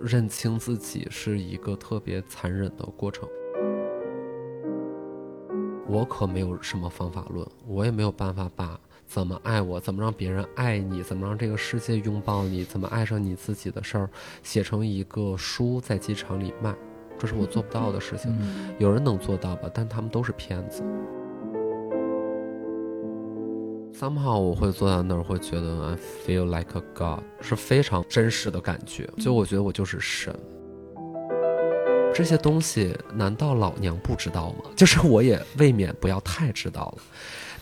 [0.00, 3.28] 认清自己是一个特别残忍的过程。
[5.86, 14.08] 我可没有什么方法论，我也没有办法把怎么爱我、怎么让别人爱你、怎么让这个世界拥抱你、怎么爱上你自己的事儿
[14.42, 16.72] 写成一个书在机场里卖，
[17.18, 18.32] 这是我做不到的事情。
[18.78, 19.68] 有人能做到吧？
[19.74, 20.84] 但他们都是骗子。
[24.00, 29.06] Somehow 我会坐在那儿，会觉得 I feel like a god，是非常真实的感觉。
[29.18, 30.34] 就我觉得我就是神。
[32.14, 34.70] 这些东西难道老娘不知道吗？
[34.74, 37.02] 就是我也未免不要太知道了，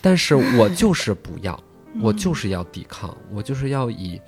[0.00, 1.60] 但是我就是不要，
[2.00, 4.20] 我就是要抵抗，我就是要以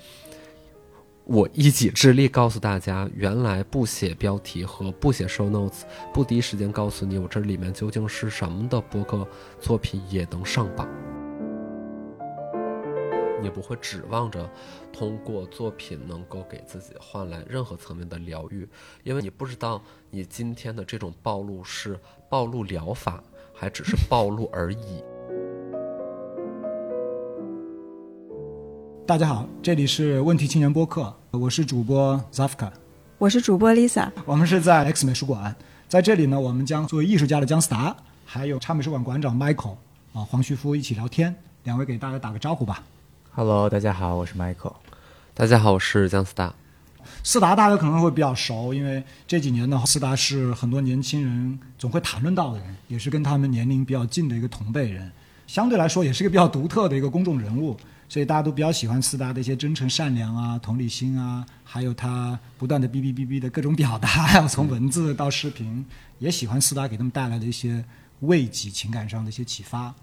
[1.23, 9.25] 我一己之力告诉大家，原来不写标题和不写 show notes，不第一时间告诉你我这里面究竟是什么的博客
[9.61, 10.85] 作品也能上榜。
[13.41, 14.49] 也不会指望着
[14.93, 18.67] 通过作品能够给自己换来任何层面的疗愈，
[19.03, 25.03] 因为你不知道你今天的这种暴露是暴露疗法，还只是暴露而已。
[29.07, 32.71] 大家好，这里是问题青年播客，我是主播 Zafka，
[33.17, 35.53] 我是主播 Lisa，我们是在 X 美术馆，
[35.89, 37.95] 在这里呢，我们将作为艺术家的姜思达，
[38.25, 39.75] 还有差美术馆馆长 Michael
[40.13, 42.83] 啊黄旭夫一起聊天，两位给大家打个招呼吧。
[43.33, 44.73] Hello，大家好，我是 Michael。
[45.33, 46.53] 大家好，我是姜思达。
[47.23, 55.09] 思达大家可能会比较熟，因为这几年呢，思达是很多年轻人总会谈论到的人，也是跟他们年龄比较近的一个同辈人，
[55.47, 57.77] 相对来说也是一个比较独特的一个公众人物，
[58.09, 65.85] 所以大家都比较喜欢思达的一些真诚、善良啊、同理心啊，还有他不断的哔哔哔哔的各种表达，还有从文字到视频，
[66.19, 67.81] 也喜欢思达给他们带来的一些
[68.19, 69.95] 慰藉、情感上的一些启发。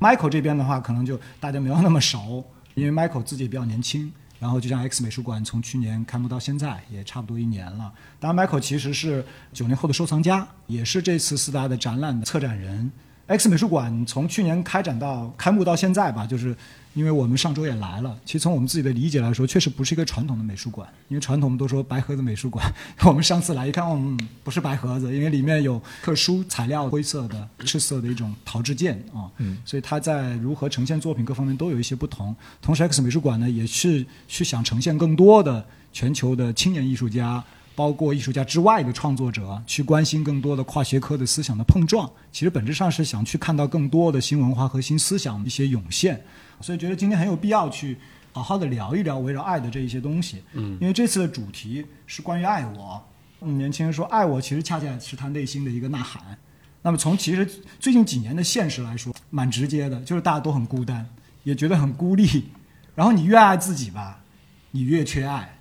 [0.00, 2.44] Michael 这边的话，可能就大家没有那么熟。
[2.76, 7.92] 因为 Michael 自己也比较年轻，然后就像 X 美术馆从去年开幕到现在也差不多一年了。
[8.20, 12.92] 当然，Michael 其实是九零后的收藏家，也是这次四大的展览的策展人。
[13.26, 16.56] X 美术馆从去年开展到开幕到现在吧，就是。
[16.96, 20.88] 因为我们上周也来了，其实从我们自己的理解来说，确实不是一个传统的美术馆。
[21.08, 22.66] 因为传统我们都说白盒子美术馆，
[23.04, 32.34] 我们上次来一看，嗯，不是白盒子，因为里面有特殊材料，灰色的、赤色的一种陶制件啊，嗯，所以它在如何呈现作品各方面都有一些不同。
[32.62, 37.44] 同时，X 美术馆呢，也是去想呈现更多的全球的青年艺术家。
[37.76, 46.20] 包括艺术家之外的创作者，去关心更多的跨学科的思想的碰撞，其实本质上是想去看到更多的新文化和新思想一些涌现，
[46.62, 47.98] 所以觉得今天很有必要去
[48.32, 50.42] 好好的聊一聊围绕爱的这一些东西。
[50.54, 53.00] 嗯，因为这次的主题是关于爱我。
[53.42, 56.22] 嗯，年轻人说爱我，其实恰恰是他内心的一个呐喊。
[56.80, 57.46] 那么从其实
[57.78, 61.06] 最近几年的现实来说，蛮直接的，就是大家都很孤单，
[61.42, 62.44] 也觉得很孤立。
[62.94, 64.22] 然后你越爱自己吧，
[64.70, 65.55] 你越缺爱。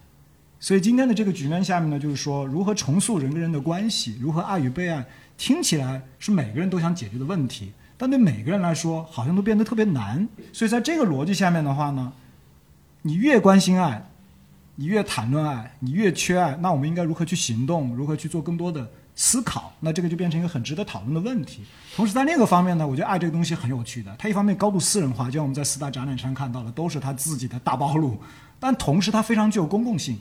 [0.66, 5.06] 所以今天的这个局面下面呢，就是说如何重塑人跟人的关系，如何爱与被爱，
[5.38, 10.28] 听起来是每个人都想解决的问题，但对每个人来说好像都变得特别难。
[10.52, 12.12] 所以在这个逻辑下面的话呢，
[13.04, 14.10] 你越关心爱，
[14.74, 19.72] 你越谈论爱，你越缺爱，那我们应该如何去行动，如何去做更多的思考？
[19.82, 21.62] 那这个就变成一个很值得讨论的问题。
[21.96, 28.18] 同时在另一个方面呢，我觉得爱这个东西很有趣的，它一方面高度私人化，就像我们在四大展览上看到的，都是他自己的大暴露，
[28.60, 30.18] 但同时它非常具有公共性。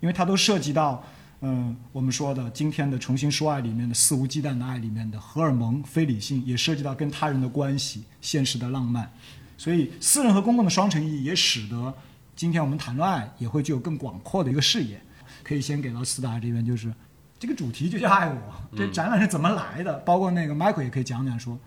[0.00, 1.02] 因为它都涉及到，
[1.40, 9.10] 嗯，我们说的今天的重新说爱里面的肆无忌惮的爱里面的荷尔蒙非理性，也涉及到跟他人的关系、现实的浪漫，
[9.56, 11.94] 所以私人和公共的双重意义也使得
[12.34, 15.00] 今天我们谈论爱也会具有更广阔的一个视野。
[15.42, 16.92] 可以先给到斯达这边，就是
[17.38, 19.98] 这个主题就叫爱我，这展览是怎么来的？
[20.00, 21.58] 包括那个 Michael 也可以讲讲说。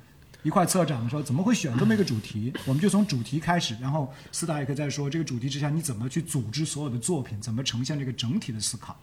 [0.44, 2.54] 一块策展的时候，怎么会选这么一个主题？
[2.66, 8.98] 我们就从主题开始，然后四大也可以再说这个主题之下你怎么去组织所有的作品，怎么呈现这个整体的思考。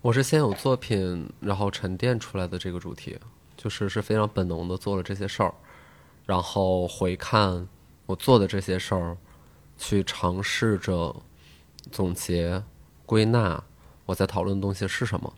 [0.00, 3.18] 我是先有作品，然后沉淀出来的这个主题，
[3.56, 5.52] 就是是非常本能的做了这些事儿，
[6.24, 7.68] 然后回看
[8.06, 9.16] 我做的这些事儿，
[9.76, 11.14] 去尝试着
[11.92, 12.62] 总结
[13.04, 13.62] 归纳
[14.06, 15.34] 我在讨论的东西是什么。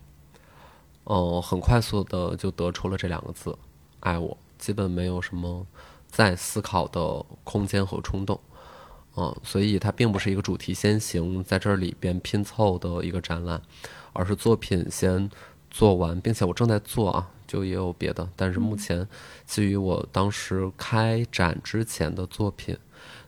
[1.05, 3.59] 嗯，很快速的就得出了这两个字：
[4.01, 4.37] 爱我。
[4.61, 5.67] 基本没有什么
[6.07, 8.39] 再思考的空间和冲动，
[9.17, 13.61] 嗯，所以它并不是一个主题先行在这里边拼凑的一个展览，
[14.13, 15.29] 而是作品先
[15.71, 19.07] 做完，并且我正在做啊，就也有别的，但是目前
[19.47, 22.77] 基于我当时开展之前的作品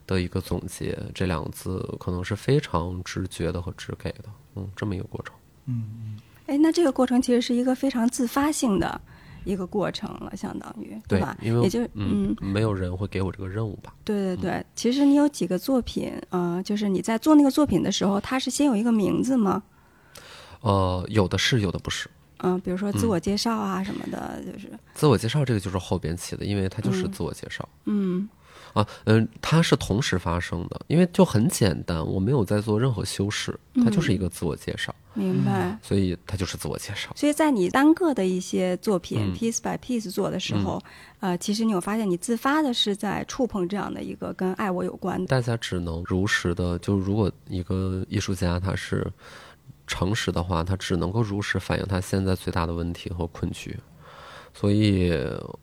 [0.05, 4.25] 的一个总结，这两个字可能是非常直觉的和直给的，
[4.55, 5.33] 嗯，这么一个过程。
[5.65, 9.01] 嗯嗯，哎，那这个过程其实是一个非常自发性的。
[9.45, 11.37] 一个过程了，相当于对吧？
[11.41, 13.93] 因为也就嗯，没有人会给我这个任务吧？
[14.03, 19.61] 对对对，其实你有几个作品，呃，就是你在做那个作品的时候，它是先有一个名字吗？
[20.61, 22.09] 呃，有的是，有的不是。
[22.39, 27.67] 嗯，比如说自我介绍啊什么的，就是自我介绍这个就是后边起的，因为它就是自我介绍。
[27.85, 28.27] 嗯
[28.73, 35.77] 啊，嗯，它是同时发生的，因为就很简单，我没有在做任何修饰，它就是一个自我介绍，明白。
[35.81, 37.11] 所以它就是自我介绍。
[37.15, 40.81] 所以在你单个的一些作品、嗯 piece by piece 做的时候，
[41.19, 45.27] 呃，其实你有发现你自发的是在触碰这样的一个跟爱我有关的。
[45.27, 49.05] 大家只能如实的，就如果一个艺术家他是
[49.85, 53.77] 诚实的话，他只能够如实反映他现在最大的问题和困局。
[54.55, 55.11] 所以，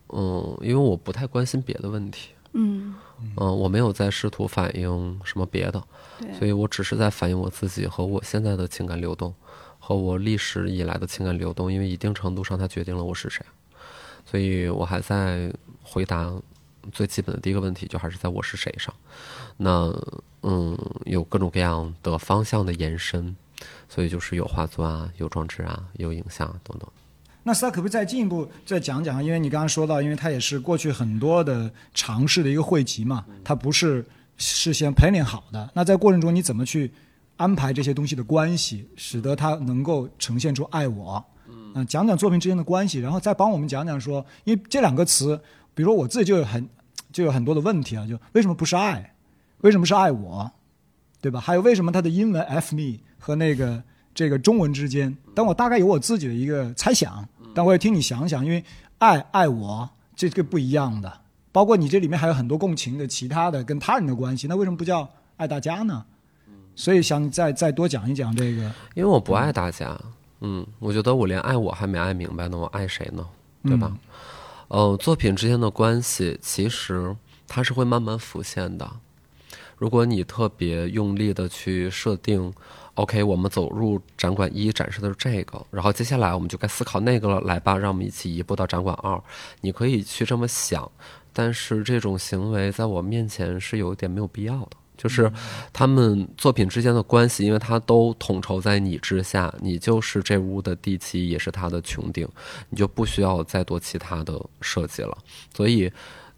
[0.08, 2.94] 嗯，因为我不太关心别的问题，嗯，
[3.36, 5.82] 嗯，我没有在试图反映什么别的，
[6.38, 9.32] 所以我只是在反映我自己和我现在的情感流动，
[9.78, 13.44] 和我历史以来的情感流动，因为一定程度上它决定了我是谁，
[14.24, 15.52] 所以我还在
[15.82, 16.32] 回答
[16.92, 18.92] 最基本的第一个问题，就还是在我是谁上。
[19.56, 19.94] 那
[20.42, 23.36] 嗯，有各种各样的方向的延伸，
[23.88, 26.88] 所以就是有画作啊，有装置啊，有影像啊等等。
[27.50, 29.24] 那斯塔可不可以再进一步再讲讲？
[29.24, 34.06] 因为你刚刚说到，因为它也是过去很多的尝试的一个汇集嘛，它不是
[34.36, 35.68] 事先 planning 好的。
[35.74, 36.92] 那在过程中你怎么去
[37.36, 41.24] 安排这些东西的关系，使得它能够呈现出爱我？
[41.48, 45.36] 嗯，讲讲作品之间的关系，然后再帮我们讲讲说，因为这两个词，
[45.74, 46.68] 比如说我自己就有很
[47.10, 49.12] 就有很多的问题啊，就为什么不是爱？
[49.62, 50.48] 为什么是爱我？
[51.20, 51.40] 对吧？
[51.40, 53.82] 还有为什么它的英文 F me 和那个
[54.14, 58.64] 这个中文之间，但我大概有我自己的一个猜想，但我也听你想想，因为
[58.98, 61.20] 爱爱我这个不一样的，
[61.52, 66.04] 包括你这里面还有很多共情的其他的跟他人的关系，那为什么不叫爱大家呢？
[66.76, 68.62] 所以想再再多讲一讲这个，
[68.94, 69.98] 因为我不爱大家，
[70.40, 73.26] 嗯，我觉得我连爱我还没爱明白呢，我爱谁呢？
[73.64, 73.92] 对吧？
[74.68, 77.14] 呃，作品之间的关系其实
[77.46, 78.88] 它是会慢慢浮现的。
[79.76, 82.52] 如果你特别用力的去设定
[82.94, 89.22] ，OK，我们走入展馆一展示的是这个，然后接下来我们就该思考那个了，来吧，让我们一起移步到展馆二。
[89.60, 90.90] 你可以去这么想，
[91.32, 94.70] 但是这种行为在我面前是有点没有必要的。
[94.96, 95.32] 就是
[95.72, 102.28] 他们作品之间的关系，因为它都统筹在你之下，你就是这屋的地基，也是它的穹顶，
[102.68, 105.16] 你就不需要再多其他的设计了。
[105.56, 105.90] 所以，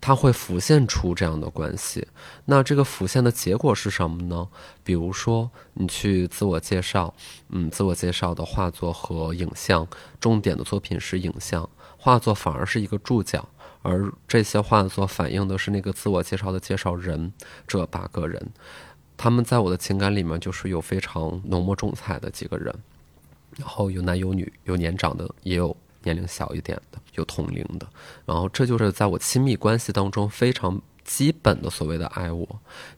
[0.02, 2.06] 它会浮现出这样的关系。
[2.46, 4.48] 那这个浮现的结果是什么呢？
[4.82, 7.14] 比如说，你去自我介绍，
[7.50, 9.86] 嗯，自我介绍的画作和影像，
[10.18, 13.48] 重点的作品是影像，画作反而是一个注脚。
[13.82, 17.32] 而这些画作反映的是那个自我介绍的介绍人，
[17.68, 18.50] 这八个人，
[19.16, 22.74] 他们在我的情感里面就是有非常浓墨重彩的几个人，
[23.56, 27.86] 然后有男有女，有年长的，也有年龄小一点的，有同龄的，
[28.24, 32.48] 然后这就是在我亲密关系当中非常基本的所谓的爱我。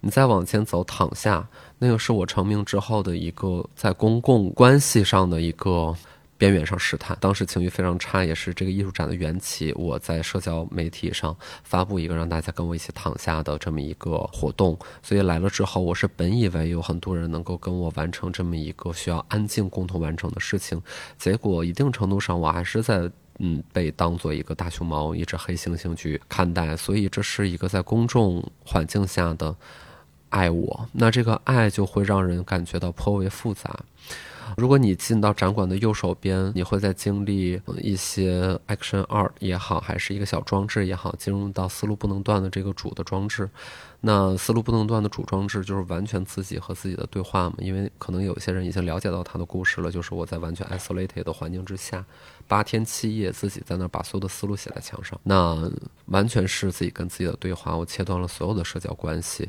[0.01, 1.49] 你再往前走，躺下，
[1.79, 5.97] 那个是我成名之后的一个在公共关系上的一个。
[6.45, 9.73] 边缘上试探，当时情绪非常差，也是这个艺术展的缘起。
[9.73, 20.83] 我在社交媒体上发布一个让大家跟我一起躺下的这么一个活动，所以来了之后，我是本以为有很多人能够跟我完成这么一个需要安静共同完成的事情，
[21.17, 29.57] 结果一定程度上我还是在嗯被当做一个大熊猫、一只黑猩猩去看待，所以这是一个在公众环境下的
[30.29, 33.81] 爱我，那这个爱就会让人感觉到颇为复杂。
[34.57, 43.49] 如果你进到展馆的右手边，你会在经历一些 action 二也好，还是一个小装置也好，进入到思路不能断的这个主的装置。
[44.01, 47.57] 那思路不能断的主装置就是完全自己和自己的对话嘛？
[47.59, 52.05] 因为可能有些人已经了解到他的故事了，就是我在完全 isolated 的环境之下，
[52.47, 55.71] 八天七夜自己在那儿把所有的思路写在墙上，那
[56.07, 57.75] 完全是自己跟自己的对话。
[57.75, 59.49] 我切断了所有的社交关系，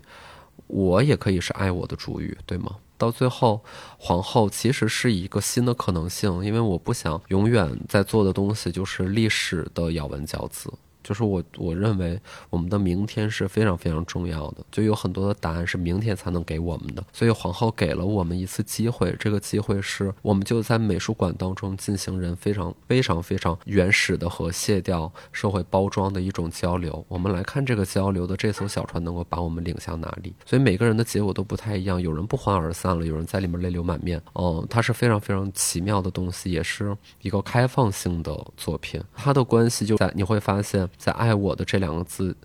[0.67, 2.77] 我也可以是爱我的主语，对吗？
[2.97, 3.63] 到最后，
[3.97, 10.71] 皇后其实是一个新的可能性，因为我不想永远在做的东西就是历史的咬文嚼字。
[11.05, 12.19] 就是我我认为
[12.49, 17.03] 我们的明天是非常非常重要的，就有很多的答案是明天才能给我们的。
[17.13, 27.05] 所以皇后给了我们一次机会，这个机会是我们就在美术馆当中进行人非常非常非常原始的和卸掉社会包装的一种交流。
[27.07, 30.33] 我们来看这个交流的这艘小船能够把我们领向哪里？
[30.43, 34.19] 所以每个人的结果都不太一样，有人不欢而散了，有人在里面泪流满面。
[34.33, 38.99] 嗯，它是非常非常奇妙的东西，也是一个开放性的作品。
[39.13, 40.89] 它的关系就在你会发现。
[40.97, 42.35] 在“爱我”的这两个字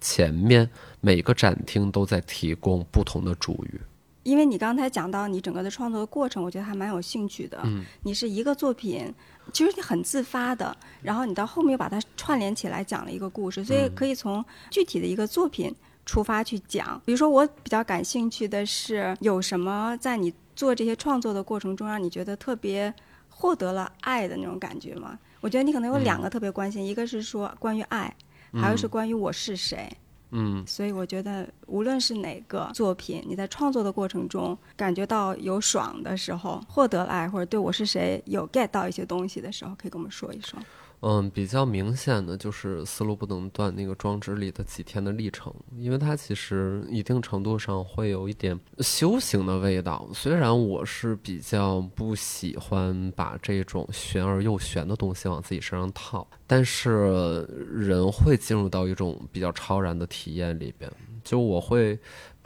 [0.00, 0.68] 前面，
[1.00, 3.80] 每个展厅都在提供不同的主语。
[4.24, 7.58] 因为你刚才讲到你整个的创作的过程，我觉得还蛮有兴趣的。
[7.64, 9.10] 嗯，你是一个作品，
[9.54, 15.74] 其实你很自发的，然后你到后面又把它串联起来讲了一个故事，所以可以从具体的一个作品
[16.04, 17.00] 出发去讲。
[17.06, 22.92] 比如说，我比较感兴趣的是，有什么在你做这些创作的过程中，让你觉得特别
[23.30, 25.18] 获得了爱的那种感觉吗？
[25.40, 28.14] 我觉得你可能有两个特别关心，一个是说关于爱，
[28.52, 29.90] 还有是关于我是谁。
[30.30, 40.58] 嗯，所以我觉得无论是哪个作品，你在创作的过程中感觉到有爽的时候，获得了爱，或者对我是谁有 get 到一些东西的时候，可以跟我们说一说。
[41.00, 50.08] 嗯，比较明显的就是思路不能断那个装置里的几天的历程，因为它其实一定程度上会有一点修行的味道。
[50.12, 60.90] 虽然我是比较不喜欢把这种玄而又玄的东西往自己身上套，但是人会进入到一种比较超然的体验里边。
[61.22, 61.98] 就我会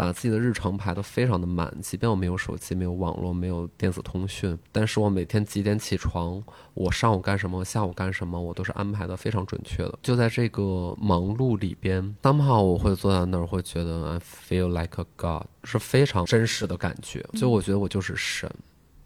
[0.02, 6.42] 把自己的日程排得非常的满，即便我没有手机、没有网络、没有电子通讯，但是我每天几点起床，
[6.74, 9.96] 我上午干什么，下午干什么，我都是安排的非常准确的。
[10.02, 17.24] 就在这个忙碌里边，当好我会坐在那儿，会觉得 I feel like a god，是非常真实的感觉。
[17.34, 18.50] 就我觉得我就是神，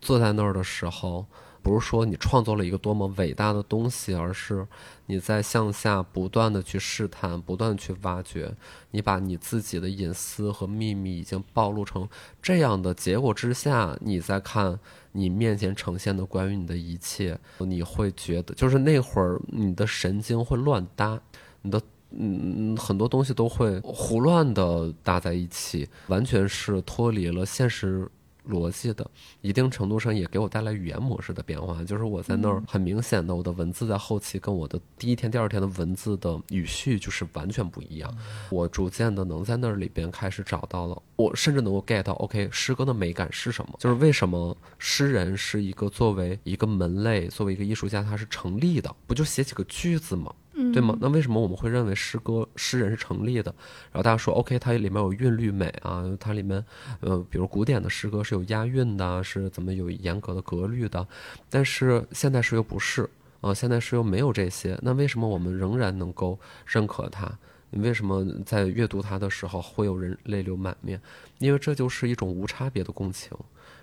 [0.01, 1.27] 坐在那儿的时候。
[1.67, 4.65] 不是说你创作了一个多么伟大的东西，而是
[5.07, 8.55] 你在向下不断的去试探，不断去挖掘。
[8.93, 12.09] 你把你自己的隐私和秘密已经暴露成
[12.41, 14.79] 这样的结果之下，你再看
[15.11, 21.21] 你面前呈现的关于你的一切，你会觉得，就是那会儿你的神经会乱搭，
[21.63, 21.83] 你的
[22.13, 28.09] 嗯很多东西都会胡乱的搭在一起，完全是脱离了现实。
[28.49, 29.09] 逻辑的，
[29.41, 31.83] 一定程度上也给我带来语言模式的变化。
[31.85, 38.17] 就是我在那儿很明显的，我的文字在后期跟我的第一天、第二天的文字的语序就是完全不一样。
[38.51, 43.75] 我逐渐的能在那里边开始找到了，我甚至能够 get 到，OK，诗歌的美感是什么？
[43.79, 48.95] 就是为什么诗人是一个作为一个门类，作为一个艺术家，他是成立的？
[49.07, 50.33] 不就写几个句子吗？
[50.73, 50.97] 对吗？
[51.01, 53.55] 那为什么我们会认为诗歌诗人是成立的？
[53.93, 56.65] 然后大家说，OK，它里面有韵律美啊，它里面，
[57.01, 61.07] 呃，比如古典的诗歌是有押韵的，是怎么有严格的格律的？
[61.51, 63.09] 但是现代诗又不是
[63.43, 64.79] 啊，现代诗又没有这些。
[64.83, 67.31] 那为什么我们仍然能够认可它？
[67.71, 70.99] 你为什么在阅读它的时候会有人泪流满面？
[71.39, 73.37] 因为这就是一种无差别的共情。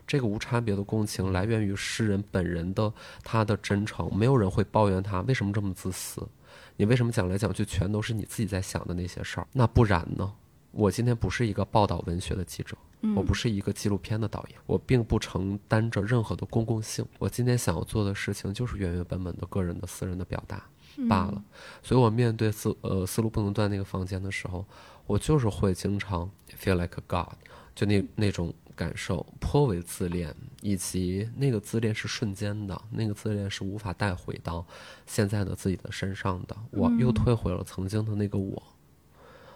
[0.07, 2.91] 这个无差别的共情来源于诗人本人的
[3.23, 4.09] 他的真诚。
[4.17, 6.27] 没有人会抱怨他为什么这么自私。
[6.75, 9.47] 你为什么讲来讲去全都是你自己在想的那些事儿？
[9.53, 10.33] 那不然呢？
[10.71, 12.75] 我今天不是一个报道文学的记者，
[13.15, 17.05] 我不是一个纪录片的导演，我并不承担着任何的公共性。
[17.19, 20.63] 我今天想要做的事情就是原原本本的个人的私人的表达
[21.07, 21.43] 罢了。
[21.83, 24.65] 所以我面对思呃思路不能断那个房间的时候，
[25.05, 27.33] 我就是会经常 feel like a god，
[27.75, 28.53] 就那那种。
[28.75, 34.65] 感受颇为自恋，以及那个自恋是瞬间的，那个自恋是无法带回到
[35.05, 36.55] 现在的自己的身上的。
[36.71, 38.61] 我又退回了曾经的那个我，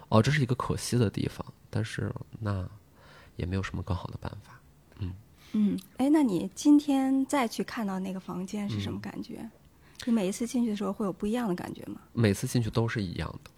[0.08, 2.68] 哦，这是一个可惜的地方，但是那
[3.36, 4.60] 也没有什么更好的办法。
[4.98, 5.14] 嗯
[5.52, 9.48] 嗯，哎，那你今天再去看到那个房间是什么感觉？
[10.04, 12.00] 你每一次进去的时候会有不一样的感觉吗？
[12.12, 13.50] 每次进去都是一样的。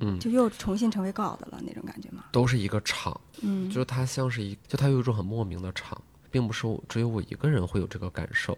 [0.00, 2.24] 嗯， 就又重新成为高的了那种感觉吗？
[2.32, 6.00] 都是一个场，嗯，就是它像是一，就它有一种很莫名的场，
[6.30, 8.56] 并不是只有我一个人会有这个感受。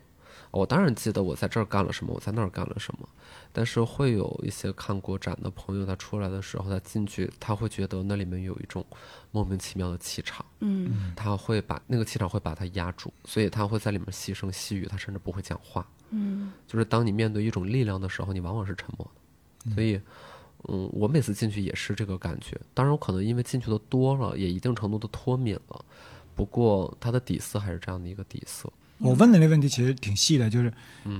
[0.50, 3.08] 我当然记得我在这儿干了什么，我在那儿干了什么，
[3.52, 8.84] 但是会有一些看过展的朋友，他出来的时候，他进去，他会觉得那里面有一种
[9.30, 19.10] 莫名其妙的气场，嗯，他会把那个气场会把他压住，所以他会在里面细声细语，他甚至不会讲话，嗯，就是当你面对一种力量的时候，你往往是沉默
[19.64, 19.96] 的，所以。
[19.96, 20.02] 嗯，
[20.62, 22.58] 我每次进去也是这个感觉。
[22.72, 25.84] 当然，我可能因为进去的多了，也一定程度的脱敏了。
[26.34, 28.72] 不过，它的底色还是这样的一个底色。
[28.98, 30.72] 我问的那问题其实挺细的，就是，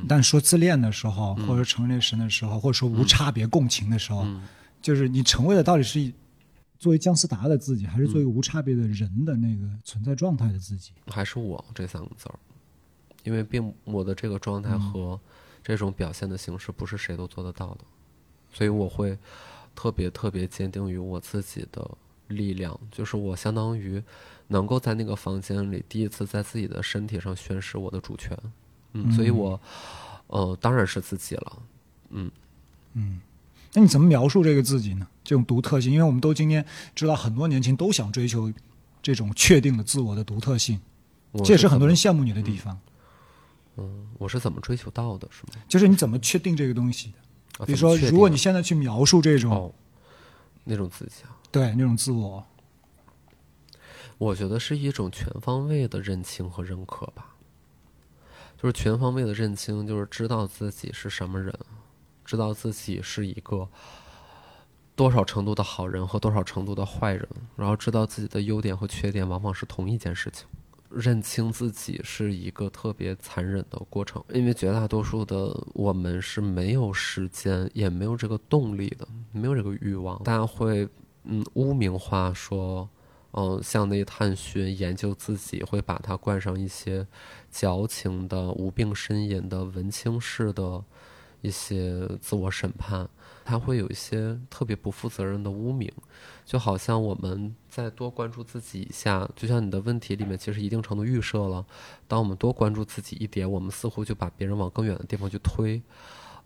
[0.08, 4.24] 但说自恋的时候，或者成为神的时候，或者说无差别共情的时候，
[4.80, 6.12] 就是你成为的到底是
[6.78, 10.92] 作为姜思达的自己，还是作为无差别的人的那个存在状态的自己？
[11.08, 12.38] 还是我这三个字儿？
[13.24, 15.20] 因为并我的这个状态和
[15.62, 17.80] 这种表现的形式，不是谁都做得到的。
[18.52, 19.16] 所以我会
[19.74, 21.90] 特别特别坚定于我自己的
[22.28, 24.02] 力量，就是我相当于
[24.48, 28.36] 能够在那个房间里第一次在自己的身体上宣示我的主权，
[28.92, 29.58] 嗯，所以我
[30.26, 31.62] 呃当然是自己了，
[32.10, 32.30] 嗯
[32.94, 33.20] 嗯，
[33.72, 35.06] 那你怎么描述这个自己呢？
[35.24, 38.52] 这种独特性，因为我们都今天知道很多年轻都想追求
[39.00, 40.80] 这种确定的自我的独特性，
[41.44, 42.78] 这也是很多人羡慕你的地方。
[43.76, 45.64] 嗯，我是怎么追求到的，是吗？
[45.68, 47.14] 就是你怎么确定这个东西的？
[47.66, 49.72] 比如说，如果你现在去描述这种，
[50.64, 52.44] 那种自己，对那种自我，
[54.18, 57.36] 我觉得是一种全方位的认清和认可吧。
[58.56, 61.52] 就是全方位的认清，就是知道自己是什么人，
[62.24, 63.68] 知道自己是一个
[64.94, 70.46] 多少程度的好人和多少程度的坏人，然后知道自己的优点和缺点往往是同一件事情，
[70.94, 80.22] 认清自己是一个特别残忍的过程，因为绝大多数的我们是没有时间，也没有这个动力的，没有这个欲望。
[80.22, 80.88] 大家会
[81.24, 82.88] 嗯污名化说，
[83.32, 87.06] 嗯向内探寻、研究自己，会把它冠上一些
[87.50, 90.84] 矫情的、无病呻吟的、文青式的
[91.40, 93.08] 一些自我审判。
[93.44, 95.90] 他会有一些特别不负责任的污名，
[96.44, 101.64] 就好像我们再多关注自己一下，就像你的问题里面其实一定程度预设了，
[102.06, 105.82] 当我们多关注自己一点，我们似乎就把别人往更远的地方去推。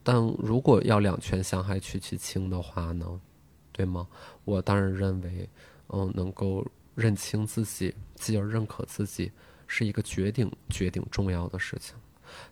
[0.02, 3.20] 但如果要两全相害取其轻的话呢，
[3.72, 4.06] 对吗？
[4.44, 5.48] 我当然认为，
[5.88, 9.32] 嗯，能够认清自己，继而认可自己，
[9.66, 11.94] 是一个绝顶绝顶重要的事情。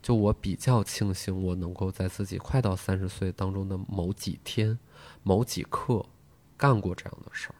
[0.02, 4.78] 就我比较庆幸，我能够在自己快到三十岁当中的某几天、
[5.22, 6.04] 某几刻，
[6.56, 7.54] 干过这样的事儿。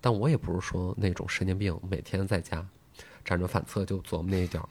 [0.00, 2.66] 但我也不是说那种神经病，每天在家
[3.24, 4.68] 辗转反侧就琢磨那一点儿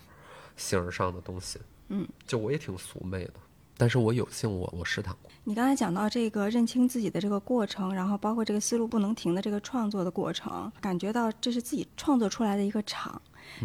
[0.56, 1.60] 形而上的东西。
[1.88, 3.34] 嗯，就我也挺俗媚的，
[3.78, 5.32] 但是我有幸我我试探过。
[5.44, 13.22] 你刚才讲到这个认清自己的这个过程，然后包括这个思路不能停的这个创作的过程，感觉到这是自己创作出来的一个场。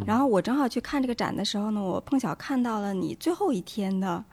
[0.06, 4.24] 然后我正好去看这个展的时候呢，我碰巧看到了你最后一天的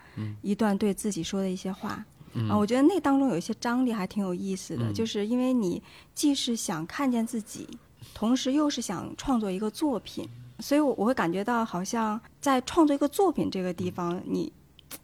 [0.41, 2.05] 一段对自己说的一些话。
[2.49, 5.81] 啊，我觉得那当中有一些张力还挺有意思的，就是因为你
[6.13, 7.65] 既是想看见自己，
[8.13, 10.27] 同时又是想创作一个作品，
[10.59, 14.51] 所以我我会感觉到好像在创作一个作品这个地方，你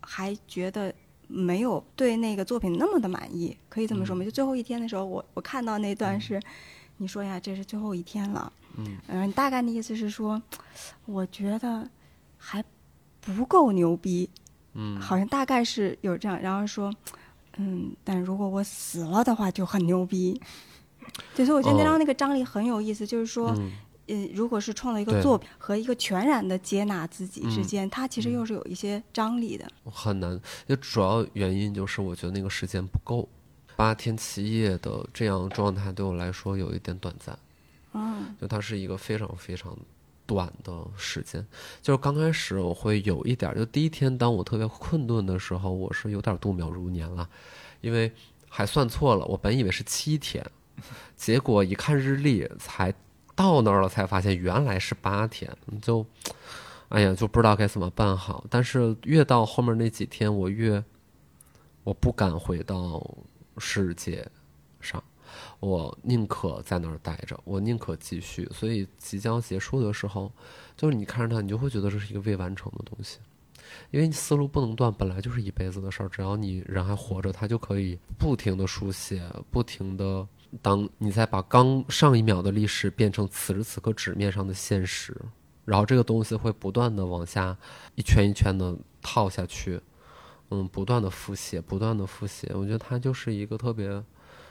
[0.02, 0.94] 还觉得
[1.30, 4.26] 没有对那个作品那么的满意，可以这么说吗？
[4.26, 6.38] 就最后一天的时候，我我看到那段是
[7.02, 8.54] 你说呀，这是最后一天了。
[8.78, 10.40] 嗯，嗯大概的意思是说，
[11.08, 11.90] 我觉得
[12.38, 12.64] 还
[13.20, 14.30] 不够牛逼，
[14.76, 16.94] 嗯，好像大概是有这样，然后说，
[17.58, 20.40] 嗯，但如果我死了的话就很牛逼，
[21.36, 23.52] 对所以我觉得那张那个张力很有意思，就是说，
[24.08, 30.40] 嗯，如果是创造一个作品和一个全然的接纳自己之间，它其实又是有一些张力的，很难。
[30.68, 33.28] 就主要原因就是我觉得那个时间不够，
[33.76, 37.38] 八天七夜的这样状态对我来说有一点短暂。
[37.94, 39.78] 嗯，就它是一个非常非常
[40.26, 41.46] 短的时间。
[41.82, 47.28] 就是刚开始我会有一点，就第一天当我特别困顿的时候，我是有点度秒如年了，
[47.82, 48.12] 因为
[48.48, 49.26] 还算错了。
[49.26, 50.46] 我本以为是七天，
[51.18, 52.94] 结果一看日历，才
[53.36, 55.52] 到那儿了，才发现原来是八天。
[55.82, 56.06] 就，
[56.88, 58.46] 哎呀，就不知道该怎么办好。
[58.50, 60.82] 但是越到后面那几天，我越
[61.84, 63.06] 我不敢回到
[63.58, 64.28] 世界
[64.80, 65.04] 上。
[65.62, 68.50] 我宁可在那儿待着，我宁可继续。
[68.52, 70.30] 所以即将结束的时候，
[70.76, 73.20] 就是你看着它，你就会觉得这是一个未完成的东西，
[73.92, 76.10] 因为你思路不能断，本来就是一辈子的事儿。
[76.10, 80.28] 只要你人还活着，它就可以不停的书写，不停的。
[80.62, 85.16] 当你在把刚上一秒的历史变成此时此刻纸面上的现实，
[85.64, 87.56] 然后这个东西会不断的往下
[87.96, 89.80] 一圈一圈的套下去，
[90.52, 92.52] 嗯，不断的复写，不断的复写。
[92.54, 94.04] 我觉得它就是一个特别。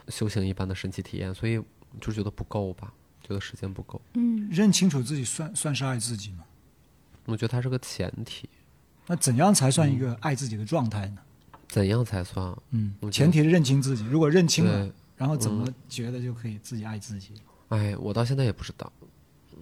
[0.09, 1.63] 修行一般的神奇体验，所以
[2.01, 4.01] 就觉得不够吧，觉得时间不够。
[4.15, 6.45] 嗯，认清楚自己算算是爱自己吗？
[7.27, 8.49] 我觉得它是个前提。
[9.07, 11.19] 那怎样才算一个爱自己的状态呢？
[11.69, 12.57] 怎样才算？
[12.71, 14.05] 嗯，前提是认清自己。
[14.07, 17.35] 如果认清了，然后怎么觉得就可以自己爱自己？
[17.69, 18.93] 哎，我到现在也不知道，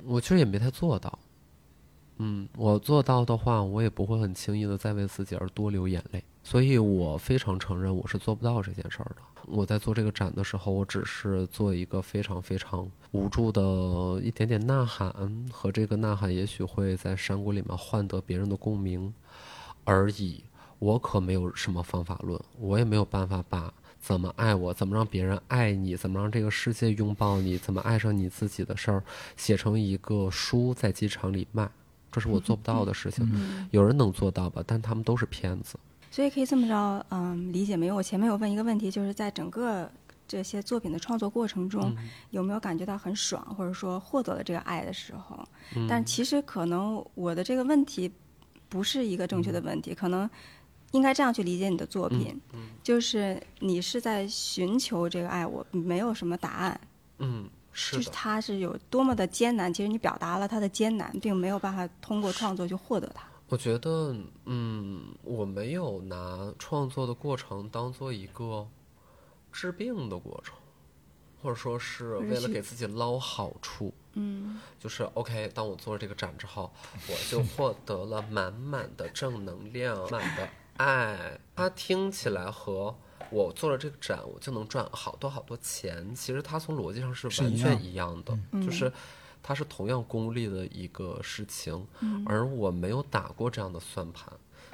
[0.05, 1.19] 我其实也没太做到。
[2.19, 6.23] 嗯，我做到的话，我也不会很轻易的再为自己而多流眼泪。
[6.43, 9.23] 所以我非常承认，我是做不到这件事儿的。
[9.47, 15.13] 我在做这个展的时候，我只是做一个非常非常无助的一点点呐喊，
[15.51, 19.13] 和这个呐喊也许会在山谷里面换得别人的共鸣
[19.85, 20.43] 而已。
[20.79, 29.03] 我可没有什么方法论，我也没有办法把怎么爱我、怎么让别人爱你、怎么让这个世界拥抱你、怎么爱上你自己的事儿
[29.37, 31.69] 写成一个书在机场里卖，
[32.19, 33.25] 这是我做不到的事情。
[33.71, 34.63] 有人能做到吧？
[34.67, 35.79] 但他们都是骗子。
[36.11, 37.95] 所以可以这么着，嗯，理解没有？
[37.95, 39.89] 我前面有问一个问题，就是在整个
[40.27, 41.95] 这些作品的创作过程中，
[42.31, 45.47] 有没有感觉到很爽，或者说获得了这个爱的时候？
[45.89, 48.11] 但其实可能我的这个问题
[48.69, 50.29] 不是一个正确的问题，可能
[50.93, 52.41] 应该这样去理解你的作品，
[52.83, 56.81] 就是你是在寻求这个爱，我没有什么答案。
[57.19, 57.49] 嗯，
[57.81, 63.25] 是就是他是有多么的艰难，其实你表达了他的艰难，并没有办法通过创作去获得它。
[63.49, 64.13] 我觉得，
[64.47, 68.67] 嗯，我没有拿创作的过程当做一个
[69.53, 70.57] 治病的过程，
[71.41, 73.95] 或者说是为了给自己捞好处。
[74.15, 75.49] 嗯，就是 OK。
[75.55, 76.73] 当我做了这个展之后，
[77.09, 81.39] 我就获得了满满的正能量、满的爱。
[81.55, 82.93] 它听起来和
[83.31, 86.15] 我做了这个展，我就能赚好多好多钱。
[86.15, 88.93] 其实它从逻辑上是完全一样的，就是。
[89.41, 94.31] 它是同样功利的一个事情，嗯而我没有打过这样的算盘。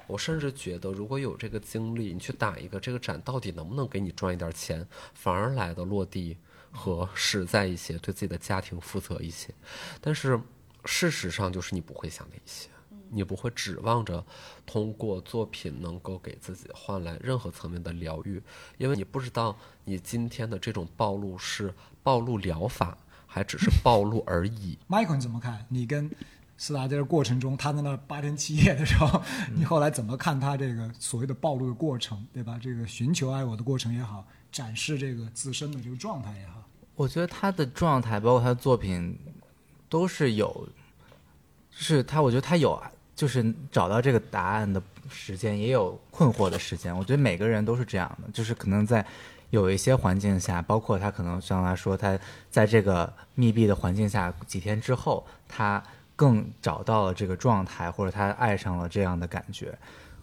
[0.06, 6.36] 我甚至觉得，如果有这个精力，你去打一个这个展，到底能不能给你赚一点钱，反而来的落地
[6.72, 9.54] 和实在一些，对自己的家庭负责一些。
[10.00, 10.40] 但是
[10.86, 12.68] 事实上，就是你不会想那些，
[13.14, 14.24] 你不会指望着
[14.66, 18.42] 通过作品能够给自己换来任何层面的疗愈，
[18.76, 21.72] 因为你不知道你今天的这种暴露是
[22.02, 24.78] 暴露疗法，还只是暴露而已。
[24.90, 25.64] Michael 你怎么看？
[25.68, 26.10] 你跟
[26.56, 29.20] 斯达在这过程中，他在那八天七夜的时候，
[29.54, 32.58] 你后来怎么看他这个所谓的暴露的过程，对吧？
[32.62, 36.62] 这个寻求爱我的过程也好，展示这个自身的这个状态也好，
[36.94, 39.18] 我觉得他的状态，包括他的作品，
[39.88, 40.68] 都是有，
[41.72, 42.80] 就是他，我觉得他有，
[43.14, 46.96] 就是找到这个答案的时间，也有困惑的时间。
[46.96, 49.04] 我觉得每个人都是这样的，就是可能在
[49.50, 52.18] 有一些环境下，包括他可能像他说，他
[52.50, 55.82] 在这个密闭的环境下几天之后，他
[56.16, 59.76] 更找到了这个状态，或者他爱上了这样的感觉，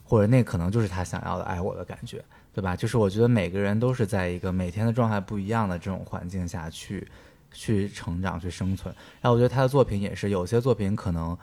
[0.03, 2.23] 或者那可能就是他想要的爱我的感觉。
[2.53, 2.75] 对吧？
[2.75, 7.07] 就是我觉得每个人都是在一个每天的状态不一样的这种环境下去
[7.53, 8.93] 去成长、去生存。
[9.21, 11.37] 然后我觉得他的作品也是，有些作品可能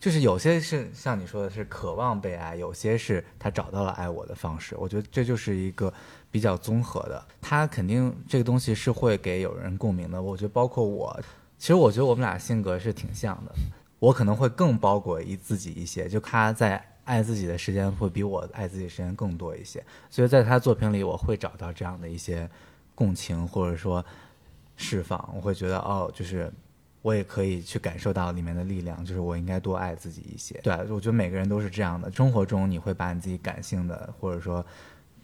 [0.00, 4.74] 就是有些是像你说的是渴望被爱，有些是他找到了爱我的方式。
[4.76, 5.92] 我觉得这就是一个
[6.30, 7.24] 比较综合的。
[7.40, 10.20] 他肯定这个东西是会给有人共鸣的。
[10.20, 11.16] 我觉得包括我，
[11.58, 13.52] 其实我觉得我们俩性格是挺像的。
[13.98, 16.84] 我可能会更包裹一自己一些，就他在。
[17.04, 22.48] 爱自己的时间会比我爱自己时间更多一些，所以在他作品里，我会找到这样的一些
[22.94, 24.04] 共情，或者说
[24.76, 25.18] 释放。
[25.34, 26.52] 我会觉得，哦，就是
[27.02, 30.60] 我也可以去感受到里面的力量，就是我应该多爱自己一些。
[30.62, 32.10] 对，我觉得每个人都是这样的。
[32.12, 34.64] 生活中，你会把你自己感性的，或者说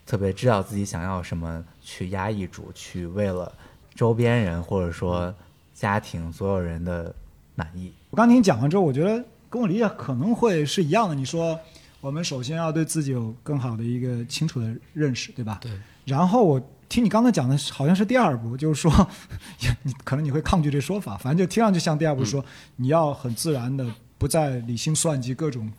[0.05, 3.53] 特别知道自己想要什么，去压抑住，去为了
[3.95, 5.35] 周边人或者说
[5.75, 7.15] 家庭所有人的
[7.55, 7.93] 满意。
[8.11, 11.15] 我刚听你讲完之后，我觉得跟我理解可能会是一样的。
[11.15, 11.59] 你说。
[12.03, 15.59] 我们首先要对自己有更好的一个清楚的认识，对吧？
[15.61, 15.73] 对。
[16.05, 19.09] 然后我听你刚才讲的，好像是第二步，就是说，
[19.83, 22.45] 你可能你会抗拒这说法，反正就听上去像第二步说，嗯、
[22.77, 23.87] 你要很自然的，
[24.19, 25.71] 不在理性算计各种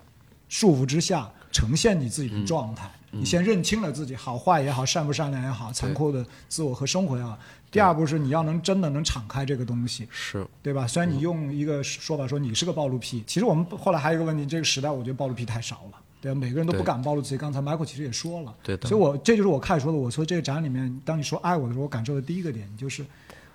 [0.50, 2.90] 束缚之下，呈现你自己的状态。
[3.12, 7.38] 嗯、你先认清了自己好坏也好，善不善良也好，残酷的自我和生活也好。
[7.72, 10.86] 第二步是你要能真的能敞开这个东西，是对吧？
[10.86, 15.98] 虽然你用一个说法说你是个暴露癖，其实我们后来还有一个问题，这个时代我觉得暴露癖太少了。
[16.28, 17.38] 对，每个人都不敢暴露自己。
[17.38, 18.88] 刚才 Michael 其实也说了，对的。
[18.90, 19.98] 所以我这就是我开始说的。
[19.98, 23.06] 我说这个展里面，当你说爱我的时候，我感受的第一个点就是，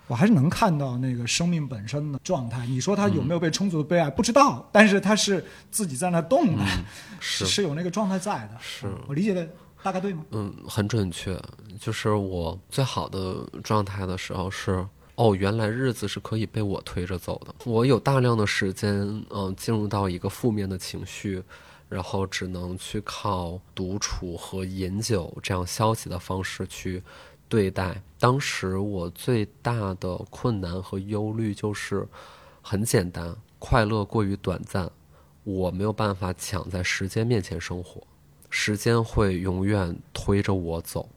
[0.07, 2.67] 我还是能看到那个生命本身的状态。
[2.67, 6.85] 你说他有没有被充足的被爱，不知道，但是他是自己在那动的，嗯、
[7.21, 8.57] 是是有那个状态在的。
[8.61, 9.47] 是我理解的
[9.83, 10.25] 大概对吗？
[10.31, 11.39] 嗯，很准确。
[11.79, 14.87] 就是我最好的状态的时候是。
[15.15, 17.55] 哦，原来日子是可以被我推着走的。
[17.67, 21.41] 我有大量的时间，嗯、呃，进入到一个负面的情绪，
[21.93, 27.03] 然后只能去靠独处和饮酒这样消极的方式去
[27.51, 28.03] 对待。
[28.19, 32.09] 当时我最大的困难和忧虑就是
[32.63, 34.91] 很简单，快乐过于短暂，
[35.45, 38.01] 我没有办法抢在时间面前生活，
[38.49, 41.11] 时间会永远推着我走。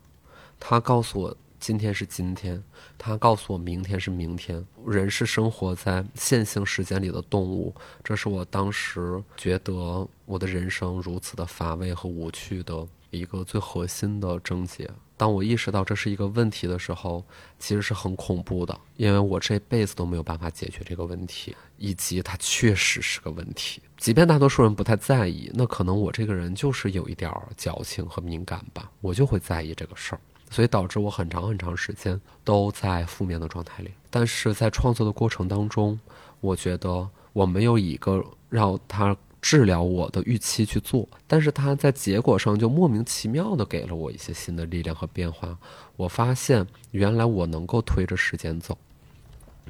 [0.59, 1.37] 他告诉我。
[1.65, 2.63] 今天是今天，
[2.95, 4.63] 他告诉我明天是明天。
[4.85, 7.73] 人是生活在线性时间里的动物，
[8.03, 14.87] 这是我当时觉得我的人生如此的乏味和无趣的一个最核心的症结。
[15.17, 17.25] 当我意识到这是一个问题的时候，
[17.57, 23.81] 其实是很恐怖的，因为我这辈子都没有办法解决这个问题，以及它确实是个问题。
[23.97, 30.21] 即便大多数人不太在意，那可能我这个人就是有一点矫情和敏感吧，我就会在意这个事儿。
[30.49, 33.91] 所以导致我很长很长时间都在负面的状态里。
[34.09, 35.99] 但是在创作的过程当中，
[36.39, 45.57] 我觉得我没有一个让他治疗我的预期去做，但是他在结果上就莫名其妙的给了我一些新的力量和变化。
[45.95, 48.77] 我发现原来我能够推着时间走，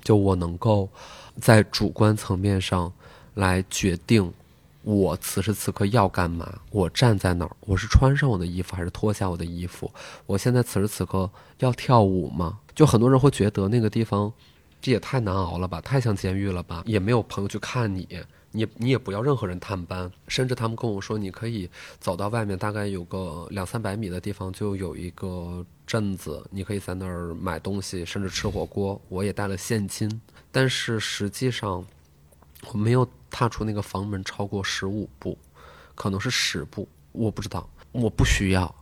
[0.01, 0.87] 就我能够
[1.41, 2.91] 在主观层面上
[3.33, 4.31] 来决定。
[4.85, 6.59] 我此时此刻要干嘛？
[6.69, 7.51] 我站在哪儿？
[7.61, 9.91] 我是穿上我的衣服还是脱下我的衣服？
[10.27, 12.59] 我现在此时此刻要跳舞吗？
[12.75, 14.31] 就很多人会觉得那个地方，
[14.79, 16.83] 这也太难熬了吧，太像监狱了吧？
[16.85, 18.07] 也没有朋友去看你，
[18.51, 21.67] 你你也不要任何人探班，甚至他们跟我说，你可以
[21.99, 29.01] 走到外面，大概有个两三百米的地方就有一个镇子，你可以在那儿买东西，甚至吃火锅。
[29.09, 30.21] 我也带了现金，
[30.51, 31.83] 但是实际上
[32.71, 33.07] 我没有。
[33.31, 35.37] 踏出那个房门超过十五步，
[35.93, 38.73] 可能是十步，我不知道，我不需要。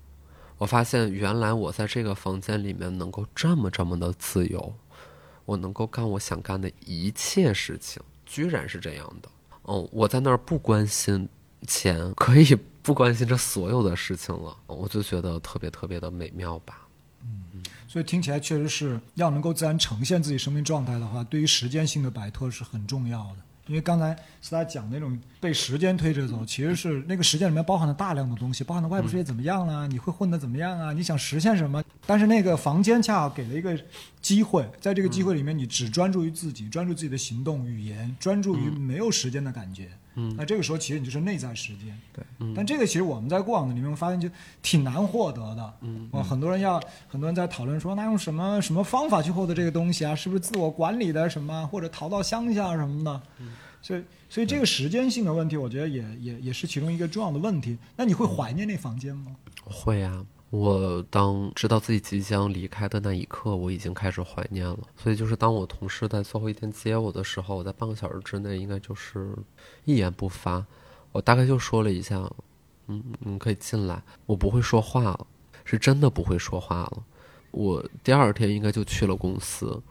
[0.59, 4.71] 我发现原来我在这个房间里面能够这么这么的自由，
[5.45, 7.99] 我能够干我想干的一切事情。
[8.27, 9.29] 居然是这样的。
[9.63, 11.27] 哦，我在那儿不关心
[11.65, 16.87] 钱，可以不关心这所有的事情了，我就觉得特别特别的美妙吧。
[17.23, 23.37] 嗯所以听起来确实是要能够自然呈现自己生命状态的话，对于时间性的摆脱是很重要的。
[23.67, 30.91] 因为刚才斯达讲那种被时间推着走，其实是那个时间里面包含了大量的东西，包含了外部世界怎么样了，你会混得怎么样啊？
[30.91, 31.81] 你想实现什么？
[32.05, 33.79] 但是那个房间恰好给了一个
[34.21, 39.85] 机会，在这个机会里面，你只专注于自己，专注自己的行动、语言，专注于没有时间的感觉。
[39.85, 41.99] 嗯，那这个时候其实你就是内在时间。
[42.11, 44.29] 对，嗯但这个其实我们在过往的里面会发现就
[44.61, 45.73] 挺难获得的。
[45.81, 50.15] 嗯，很多人要很多人在讨论说，那用什么什么方法去获得这个东西啊？
[50.15, 53.21] 是不是自我管理的什么，或者逃到乡下什么的？
[53.39, 57.77] 嗯，所以所以这个时间性的问题，我觉得也也也是其中一个重要的问题。
[57.95, 59.35] 那你会怀念那房间吗？
[59.63, 60.25] 会啊。
[60.53, 64.77] 我当知道自己即将离开的那一刻，我已经开始怀念了。
[64.95, 69.35] 所以，就是当我同事在最后一天接我的时候，我在半个小时之内，应该就是
[69.85, 70.63] 一言不发。
[71.11, 72.31] 我大概就说了一下
[72.85, 75.25] ：“嗯，你可以进来。”我不会说话了，
[75.65, 77.03] 是真的不会说话了。
[77.49, 79.81] 我第二天应该就去了公司。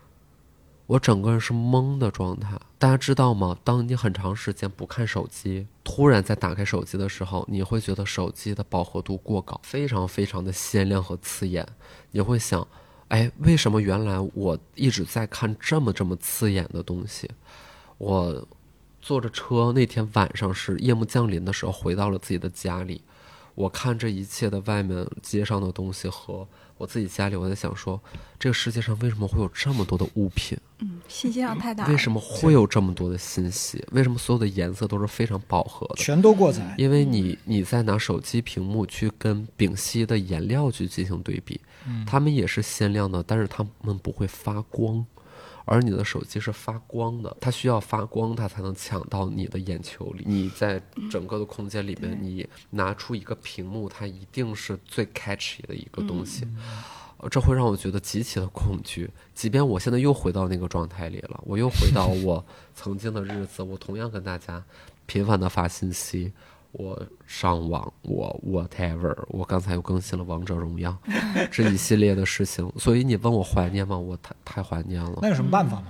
[0.87, 3.57] 我整个人是懵的状态，大家知道吗？
[3.65, 11.67] 当你很长时间不看手机，突然在打开手机的时候，你会觉得手机的饱和度过高，非常非常的鲜亮和刺眼。
[12.11, 12.67] 你会想，
[13.09, 17.31] 哎，为什么原来我一直在看这么这么刺眼的东西？
[17.97, 18.47] 我
[19.01, 23.01] 坐着车那天晚上是夜幕降临的时候，回到了自己的家里，
[23.55, 26.47] 我看这一切的外面街上的东西和。
[26.83, 28.01] 我自己家里，我在想说，
[28.41, 30.59] 这个世界上为什么会有这么多的物品？
[30.81, 31.87] 嗯，信息量太大。
[31.87, 33.85] 为什么会有这么多的信息？
[33.93, 35.95] 为什么所有的颜色都是非常饱和的？
[35.95, 36.75] 全都过载。
[36.77, 41.61] 因为你你在拿手机屏幕去跟丙烯的颜料去进行对比，
[42.05, 45.07] 它们也是鲜亮的，但是它们不会发光。
[45.65, 50.25] 而你的手机是发光的，它需要发光，它才能抢到你的眼球里。
[50.27, 56.47] 你在整个的空间里面，你拿出一个屏幕，它一定是最 catchy 的一个东西。
[57.31, 59.09] 这会让我觉得极其的恐惧。
[59.35, 62.45] 即便我现在又回到那个状态里了，我又回到我
[62.75, 64.63] 曾经的日子，我同样跟大家
[65.07, 66.33] 频繁的发信息。
[66.73, 70.97] 我上网，我 whatever，我刚才又更新了王者荣耀，
[71.53, 72.71] 这一系列的事情。
[72.79, 73.97] 所以你问我怀念吗？
[73.97, 75.19] 我太太怀念了。
[75.23, 75.89] 那有什么办法吗？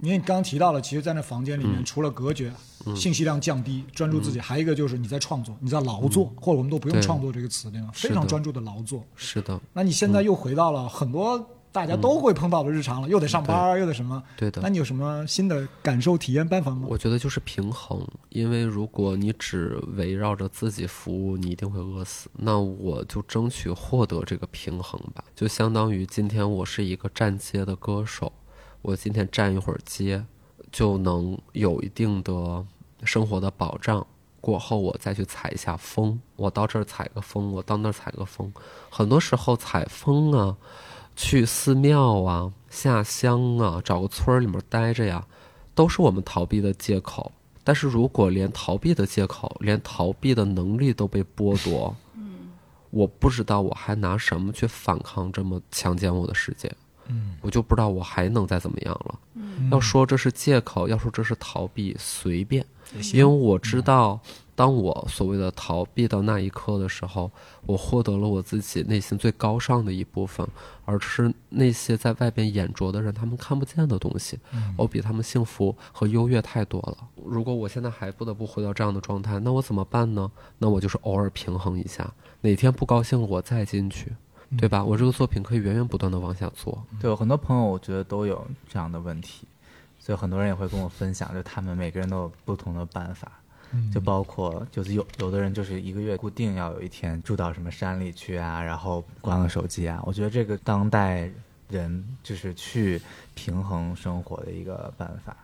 [0.00, 2.52] 因为你刚刚提到了，其实，在那房间里面，除了隔绝、
[2.94, 7.90] 信息量降低、专注自己，还有一个就是你在创作，你在劳作，或者我们都不用“创作”这个词，对吗？
[7.92, 9.04] 非常专注的劳作。
[9.16, 9.60] 是的。
[9.72, 11.44] 那你现在又回到了很多。
[11.70, 14.22] 大家都会碰到的日常了，又得上班，又得什么？
[14.36, 14.60] 对的。
[14.62, 16.86] 那你有什么新的感受、体验办法吗？
[16.88, 22.28] 我觉得就是平衡，因为如果你只围绕着自己服务，你一定会饿死。
[22.34, 28.32] 那我就争取获得这个平衡吧，就相当于今天我是一个站街的歌手，
[28.82, 30.24] 我今天站一会儿街，
[30.72, 32.64] 就能有一定的
[33.04, 34.04] 生活的保障。
[34.40, 38.52] 过后我再去采一下风，我到这儿采个风，我到那儿采个风。
[38.88, 40.56] 很多时候采风啊。
[41.20, 45.26] 去寺庙啊，下乡啊，找个村儿里面待着呀，
[45.74, 47.32] 都是我们逃避的借口。
[47.64, 52.50] 但是如果连逃避的借口，连逃避的能力都被剥夺， 嗯，
[52.90, 56.72] 我不知道我还拿什么去反抗这么强奸我的世界，
[57.08, 59.18] 嗯，我就不知道我还能再怎么样了。
[59.34, 62.64] 嗯，要说这是借口，要说这是逃避，随便，
[63.12, 64.20] 因为我知道。
[64.58, 67.30] 当我所谓的逃避到那一刻的时候，
[67.64, 70.44] 我获得了我自己内心最高尚的一部分，
[70.84, 74.36] 而是那些在外边眼拙的人他们看不见的东西。
[74.76, 77.06] 我比他们幸福和优越太多了。
[77.24, 80.28] 如果我现在还不得不回到这样的状态，那我怎么办呢？
[80.58, 84.12] 那我就是偶尔平衡一下，哪天不高兴了我再进去，
[84.58, 84.84] 对吧？
[84.84, 86.82] 我这个作品可以源源不断的往下做。
[87.00, 89.46] 对，很多朋友我觉得都有这样的问题，
[90.00, 93.30] 所以很多人也会跟我分享，就他们每个人都有不同的办法。
[93.92, 100.02] 就包括就是有有的人就是一个月固定要有一天住到什么山里去啊，然后关了手机啊。
[100.04, 101.30] 我觉得这个当代
[101.68, 103.00] 人就是去
[103.34, 105.36] 平衡生活的一个办法。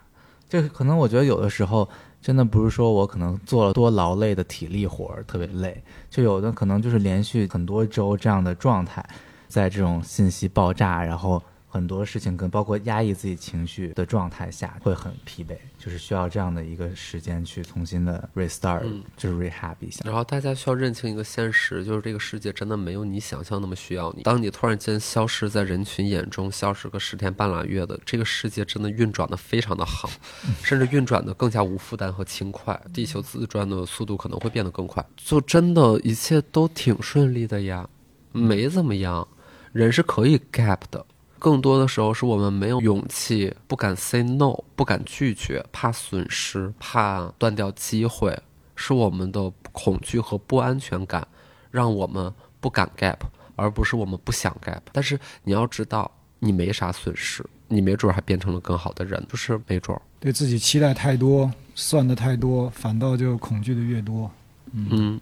[0.48, 1.88] 这可能我觉得有的时候
[2.22, 9.04] 真的不是说我可能做了多劳累的体力活儿特别累，就有的可能就是连续很多周这样的状态，
[9.48, 11.42] 在这种信息爆炸，然后。
[11.74, 18.84] 很多事情跟包括压抑自己情绪的状态下会很疲惫，就是需要这样的一个时间去重新的 restart，
[19.16, 20.02] 就是 rehab 一下。
[20.04, 24.22] 然后大家需要认清一个现实，就是这个世界真的没有你想象那么需要你。
[24.22, 30.08] 当你突然间消失在人群眼中，消失个十天半拉月的，这个世界真的运转的非常的好，
[30.62, 32.80] 甚至运转的更加无负担和轻快。
[32.92, 37.88] 地球自转的速度可能会变得更快，就真的一切都挺顺利的呀，
[38.30, 39.26] 没怎么样。
[39.72, 41.04] 人是可以 gap 的。
[41.44, 48.34] 更多的时候是我们没有勇气，不敢 say no，不敢拒绝，怕损失，怕断掉机会，
[48.74, 51.28] 是我们的恐惧和不安全感，
[51.70, 53.18] 让我们不敢 gap，
[53.56, 54.80] 而不是我们不想 gap。
[54.90, 60.00] 但是你要知道，你没啥损失，你没准还变成了更好的人，就是没准儿。
[60.18, 64.30] 对自己期待太多，算的太多，反倒就恐惧的越多。
[64.72, 65.20] 嗯，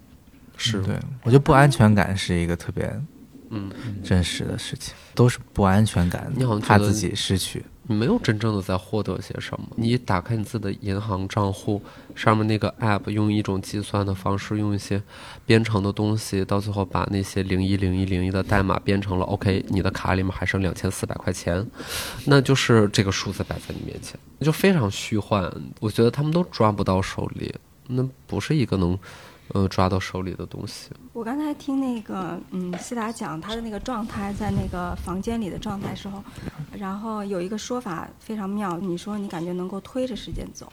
[0.56, 2.88] 是对，我觉得不安全感是一个特别
[3.54, 3.70] 嗯，
[4.02, 7.62] 真实的事情，都是不安全感你好像，怕自己失去。
[7.84, 9.66] 你没有真正的在获得些什么。
[9.76, 11.82] 你打开你自己的银行账户，
[12.14, 15.02] 上面那个 app 用一种计算的方式，用一些
[15.44, 21.66] 编程的东西，到最后把那些零一零一零一的代码编成了 OK，你的卡里面还剩两千四百块钱，
[22.24, 25.52] 那就是这个数字摆在你面前，就非常虚幻。
[25.80, 27.52] 我觉得他们都抓不到手里，
[27.88, 28.96] 那不是一个能
[29.52, 30.90] 呃抓到手里的东西。
[31.12, 36.22] 我刚才听那个嗯斯达讲他的那个状态，在那个房间里的状态时候，
[36.72, 40.72] 然后有一个说法非常妙，你说你感觉能够推着时间走，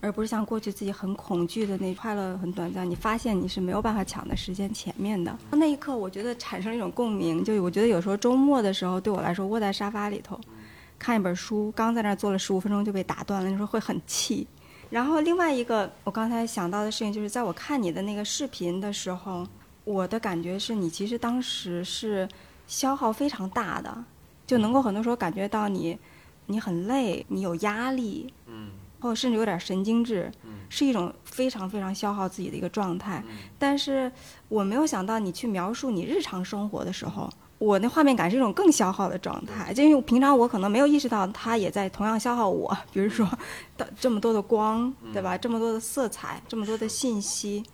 [0.00, 5.36] 而不是像过去自己很恐惧的那快乐很短暂，你发现你是没有办法抢在时间前面的。
[5.50, 10.38] 那一刻，我觉得产生了一种共鸣，就我觉得有时候周末的时候，对我来说窝在沙发里头
[10.98, 14.46] 看一本书，刚在那儿坐了十五分钟就被打断了，那时候会很气。
[14.90, 19.46] 然后另外一个我刚才想到的事情，就是在我看你的那个视频的时候，
[19.84, 22.28] 我的感觉是你其实当时是
[22.66, 24.04] 消耗非常大的，
[24.46, 25.98] 就能够很多时候感觉到你
[26.46, 28.70] 你很累，你有压力，嗯，
[29.00, 33.22] 或者甚至有点神经质，嗯是一种非常非常消耗自己的一个状态。
[33.58, 34.10] 但是
[34.48, 37.30] 我没有想到你去描述你日常生活的时候。
[37.58, 43.28] 我那画面感是一种更消耗的状态，就因为平常我可能没有意识到它也在同样消耗我， 比如说
[43.76, 45.36] 的 这么多的光，对吧？
[45.36, 47.64] 这么多的色彩，这么多的信息，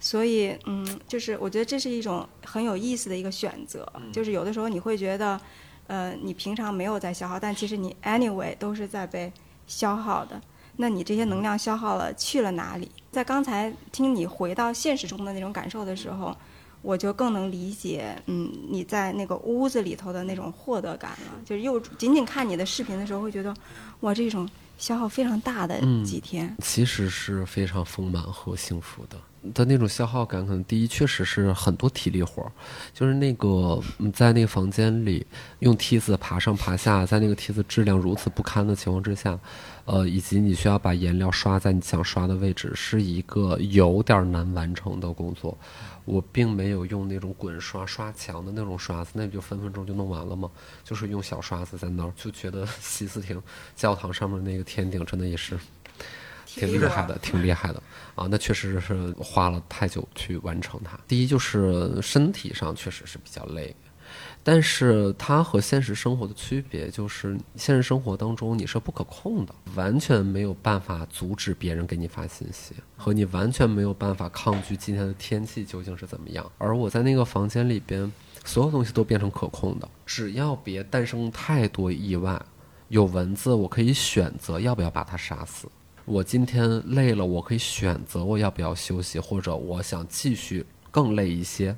[0.00, 5.40] 所以嗯，就是我觉得这是一种很有意思的一个选择，就是有的时候你会觉得，
[5.86, 9.32] 呃，你平常没有在消耗，但其实你 anyway 都是在被
[9.68, 10.40] 消耗的。
[10.76, 12.90] 那你这些能量消耗了去了哪里？
[13.12, 16.36] 在刚才听你回到现实中的那种感受的时候。
[16.82, 21.40] 我就更能理解，嗯，你在那个屋子里头的那种获得感了。
[21.44, 23.54] 就是又仅仅看你的视频的时候，会觉得，
[24.00, 26.56] 哇，这种消耗非常大的几天。
[26.62, 29.16] 其实是非常丰满和幸福的。
[29.54, 32.52] 的那种消耗感，可能第一确实是很多体力活儿，
[32.92, 35.26] 就是那个嗯在那个房间里
[35.60, 39.38] 用梯子爬上爬下，在那个梯子质量如此不堪的情况之下，
[39.86, 45.56] 呃，以及你需要把颜料刷在你想刷的位置，是一个有点儿难完成的工作。
[46.10, 50.50] 我并没有用那种滚刷刷墙的那种刷子，那不就分分钟就弄完了吗？
[50.82, 53.40] 就是用小刷子在那儿，就觉得西斯廷
[53.76, 55.58] 教堂上面那个天顶真的也是
[56.46, 57.80] 挺厉害的，挺厉害的
[58.16, 58.26] 啊！
[58.28, 60.98] 那确实是花了太久去完成它。
[61.06, 63.74] 第一就是身体上确实是比较累，
[64.42, 76.50] 但是它和现实生活的区别就是，现实生活当中你是不可控的，完全没有办法阻止别人给你发信息，和你完全没有办法抗拒今天的天气究竟是怎么样。
[76.56, 78.10] 而我在那个房间里边，
[78.44, 82.40] 所有东西都变成可控的，只要别诞生太多意外，
[82.88, 85.68] 有蚊子我可以选择要不要把它杀死。
[86.06, 91.76] 我今天累了，我可以选择我要不要休息，或者我想继续更累一些。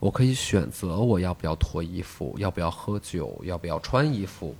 [0.00, 4.54] 我可以选择我要不要脱衣服，要不要喝酒，要不要穿衣服，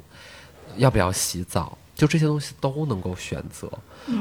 [0.77, 3.71] 要不要洗澡，就这些东西都能够选择。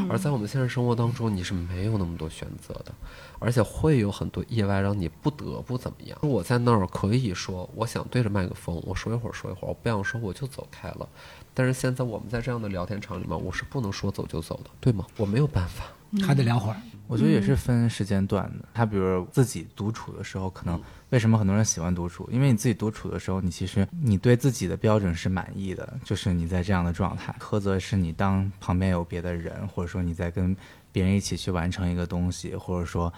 [0.09, 2.93] 而在我们现实生活当中，你是没有那么多选择的，
[3.39, 6.17] 而且会有很多意外让你不得不怎么样。
[6.21, 11.07] 我在那儿可以说，我想对着麦克风，我说一会儿说一会儿，我不想说我就走开了。
[11.53, 15.07] 但是现在我们在这样的聊天场里面，我是不能说走就走的，对吗？
[15.17, 15.85] 我没有办法。
[16.25, 16.77] 还得聊会儿。
[17.07, 18.67] 我觉得也是分时间段的。
[18.73, 22.27] 他比如自己独处的时候，可能为什么很多人喜欢独处？
[22.29, 27.33] 因为你自己独处的时候，你其实你对自己的标准是满意的，就是你在这样的状态。
[27.39, 30.53] 苛责是你当旁边有别的人，或者说你在跟
[30.91, 33.13] 别人一起去完成一个东西，或者说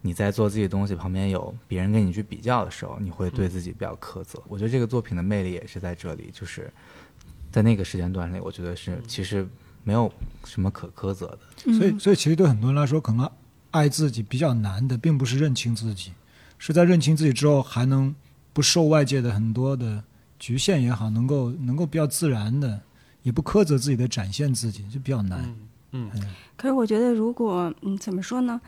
[0.00, 4.40] 你在做自己的东西，旁边有别人跟你去比较的时候，你会对自己比较苛责。
[4.46, 6.72] 我觉得这个作品的魅力也是在这里，就是
[7.50, 9.44] 在那个时间段里，我觉得是其实
[9.84, 10.12] 没有
[10.44, 11.72] 什么可苛责的。
[11.72, 13.30] 所以，所以其实对很多人来说，可能
[13.70, 16.12] 爱自己比较难的，并不是认清自己，
[16.58, 18.14] 是在认清自己之后，还能
[18.52, 20.02] 不受外界的很多的
[20.38, 22.80] 局限也好，能够能够比较自然的，
[23.22, 25.54] 也不苛责自己的展现自己，就比较难。
[25.92, 26.10] 嗯
[26.56, 28.60] 可是我觉得，如果嗯，怎么说呢？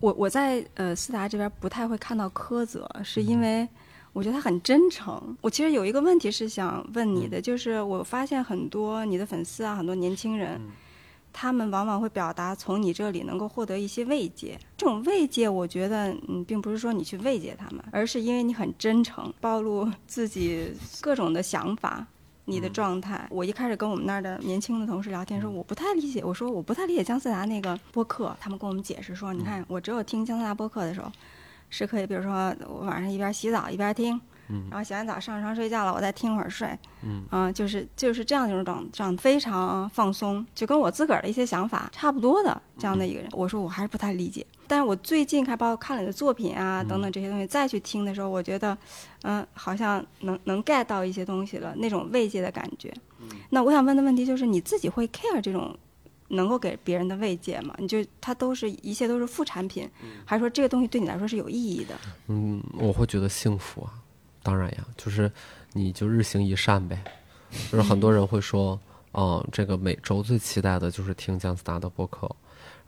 [0.00, 3.68] 我我在呃思达这边不太会看到苛责，是因为
[4.12, 5.36] 我觉得他很真诚。
[5.40, 10.60] 我其实有一个问题是想问你的，就是我发现很多你的粉丝啊，很多年轻人，
[11.32, 14.58] 他们往往会表达从你这里能够获得一些慰藉。
[14.76, 22.06] 这种慰藉，我觉得嗯，并不是说你去慰藉他们，而是因为你很真诚，暴露 自己各种的想法。
[22.44, 23.24] 你的状态。
[23.30, 31.10] 我一开始跟我们那儿的年轻的同事聊天说，我不太理解，我说我不太理解姜思达那个播客，他们跟我们解释说，你看我只有听姜思达播客的时候，
[31.72, 34.20] 是可以，比如说我晚上一边洗澡一边听。
[34.70, 36.68] 然后洗完澡上床睡觉了，我再听会儿睡，
[37.30, 43.30] 嗯，就是就是这样一种状状非常放松，就跟我自个儿的一些想法差不多的这样的一个人。
[43.32, 48.76] 我说我还是不太理解，但是我最近看包括看了你的作品啊等等这些东西，再去听的时候，我觉得，
[49.22, 52.92] 嗯，好像能能 get 到一些东西了，那种慰藉的感觉。
[53.48, 55.74] 那我想问的问题就是，你自己会 care 这种
[56.32, 57.74] 能够给别人的慰藉吗？
[57.78, 59.88] 你就它都是一切都是副产品，
[60.24, 61.94] 还是说这个东西对你来说是有意义的？
[62.28, 63.92] 嗯，我会觉得幸福啊。
[64.42, 65.30] 当然呀，就是
[65.72, 67.02] 你就日行一善呗。
[67.70, 68.80] 就是很多人会说，
[69.12, 72.26] 嗯， 这个每周最期待的就是听姜思达的播客，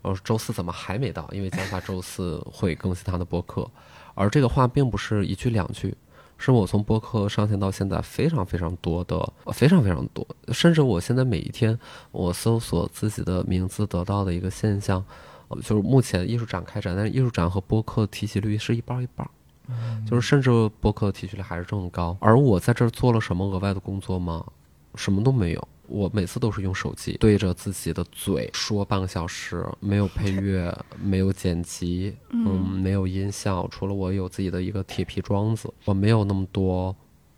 [0.01, 1.29] 然后周四怎么还没到？
[1.31, 3.69] 因为姜思达周四会更新他的播客。
[4.15, 5.93] 而这个话并不是一句两句，
[6.37, 11.77] 是我从播客上线到现在非常非常多的，非常非常多，甚至我现在每一天
[12.11, 15.03] 我搜索自己的名字得到的一个现象，
[15.63, 19.27] 就是目前艺术展开展，但是艺术展和播客提起率是一半一半。
[20.07, 24.45] 就是甚至播客提取率还是这么高，而我在这儿做了什么额外的工作吗？
[24.93, 25.67] 什么都没有。
[25.87, 36.95] 我每次都是用手机对着自己的嘴说半个小时，没有配乐，没有剪辑，嗯，没有音效，除了我有自己的一个铁皮桩子，我没有那么多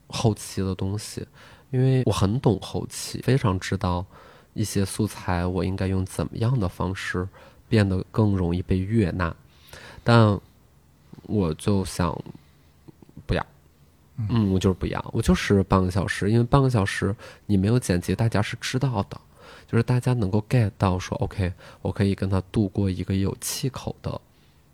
[0.07, 1.27] 后期的东西，
[1.71, 4.05] 因为我很懂后期，非常知道
[4.53, 7.27] 一些素材我应该用怎么样的方式
[7.67, 9.35] 变得更容易被悦纳，
[10.03, 10.39] 但。
[11.23, 12.17] 我就想
[14.29, 17.15] 嗯，我就是不一样，我就是半个小时，因为半个小时
[17.45, 19.21] 你没有剪辑，大家是知道的，
[19.67, 21.53] 就是大家能够 get 到说，OK，
[21.83, 24.19] 我可以跟他度过一个有气口的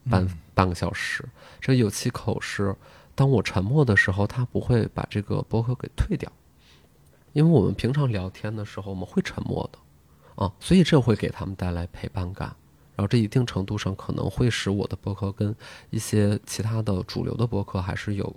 [0.09, 1.27] 半半个小时。
[1.59, 2.73] 这个有气口是，
[3.15, 6.31] 当我沉默的时候，他不会把这个博客给退掉，
[7.33, 12.55] 因为我们平常聊天的时候我们会沉默的，啊，所以这会给他们带来陪伴感。
[12.95, 15.55] 然后这一定程度上可能会使我的博客跟
[15.89, 18.35] 一些其他的主流的博客还是有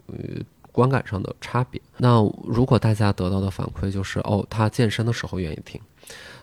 [0.77, 1.81] 观感上的差别。
[1.97, 5.81] 那如果大家得到的反馈就是哦，他健身的时候愿意听，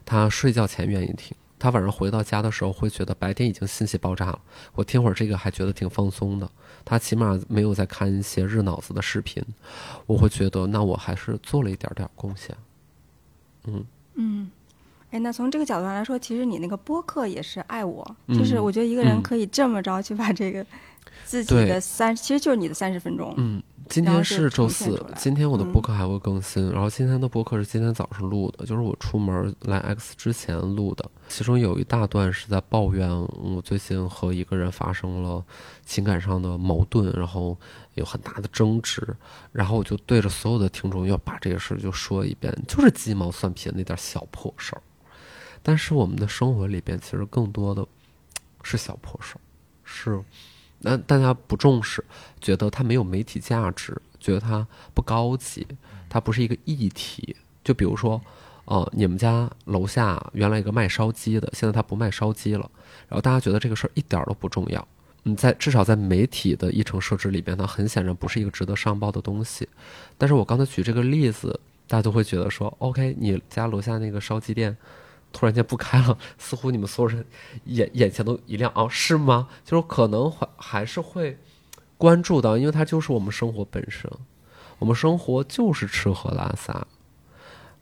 [0.04, 4.40] 他睡觉前愿意听，他晚上回到家的时候会觉得白天已经信息爆炸了，
[4.74, 6.50] 我听会儿这个还觉得挺放松的。
[6.84, 9.44] 他起码没有在看一些热脑子的视频，
[10.08, 12.58] 我会觉得那我还是做了一点点贡献。
[13.66, 14.52] 嗯嗯。
[15.12, 20.66] 哎，那从这个角度上来说，其实你那个播客也是爱我，就是我觉得一个人可以这么着去把这个
[21.24, 23.32] 自己的三，其实就是你的三十分钟。
[23.38, 26.72] 嗯，今天是周四，今天我的播客还会更新。
[26.72, 31.10] 然后今天的播客是今天早上录的，就是我出门来 X 之前录的。
[31.28, 35.44] 其中有一大段是在抱怨我最近和一个人发生了
[35.86, 37.58] 情感上的矛盾，然后
[37.94, 39.16] 有很大的争执。
[39.52, 44.82] 然后我就对着所有的听众要把这个事儿就说一遍，就是鸡毛蒜皮的那点小破事儿。
[45.62, 47.86] 但是我们的生活里边其实更多的
[48.64, 49.42] 是小破事儿，
[49.84, 50.22] 是，
[50.84, 52.04] 那大家不重视，
[52.40, 55.66] 觉得它没有媒体价值，觉得它不高级，
[56.10, 57.36] 它不是一个议题。
[57.64, 58.22] 就比如说，
[58.66, 62.70] 呃，你们家楼下原来一个卖烧鸡的，现在他不卖烧鸡了，
[63.08, 64.86] 然后大家觉得这个事儿一点都不重要。
[65.24, 69.68] 嗯，在至少在媒体的议程设置里边，它很显然不是一个值得上报的东西。
[70.18, 71.58] 但是我刚才举这个例子，
[71.88, 74.76] 大家都会觉得说，OK，你家楼下那个烧鸡店。
[75.34, 77.26] 突然间不开了， 似乎你们所有人
[77.66, 79.50] 眼眼前都一亮哦，是吗？
[79.66, 81.38] 就是可能还还是会
[81.98, 84.10] 关注到，因为它就是我们生活本身，
[84.80, 86.88] 我们生活就是吃喝拉撒，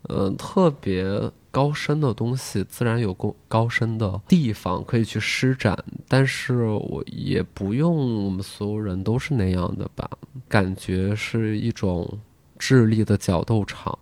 [0.09, 5.77] 嗯，特别高深的东西自然有高高深的地方可以去施展，
[6.07, 10.09] 但是我也不用我们所有人都是那样的吧，
[10.47, 12.19] 感觉是一种
[12.57, 13.99] 智力的角斗场。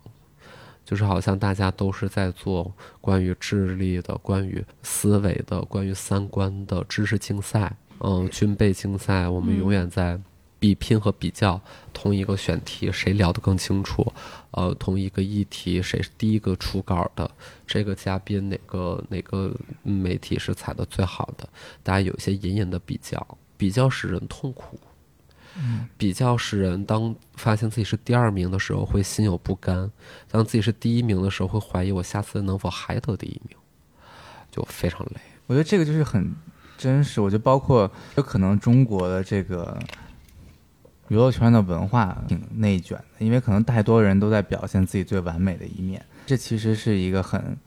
[0.90, 10.20] 就是好像大家都是在做关于智力的、关于思维的、关于三观的知识竞赛，嗯，军备竞赛，我们永远在
[10.58, 11.62] 比拼和比较
[11.94, 14.12] 同一个选题谁聊得更清楚，
[14.50, 17.30] 呃，同一个议题谁是第一个出稿的，
[17.68, 21.48] 这个嘉宾哪个哪个媒体是采的最好的，
[21.84, 24.80] 大家有一些隐隐的比较，比较使人痛苦。
[25.98, 29.90] 比较使人当发现自己是第二名的时候会心有不甘；
[30.30, 33.58] 当自己是第一名的时候会怀疑我下次能否还得第一名，
[34.50, 35.22] 就非常累。
[35.48, 36.34] 我觉得这个就是很
[36.78, 37.20] 真实。
[37.20, 39.78] 我觉得包括有可能中国的这个
[41.10, 47.58] 娱乐圈的文化挺内卷的，因为可能太多人都在表现自己最完美的一面，这其实是一个很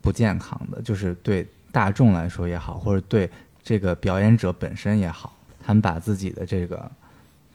[0.00, 3.30] 不健康的，就是对大众来说也好，或者对
[3.62, 6.90] 这个表演者本身也好，他们把自己的这个。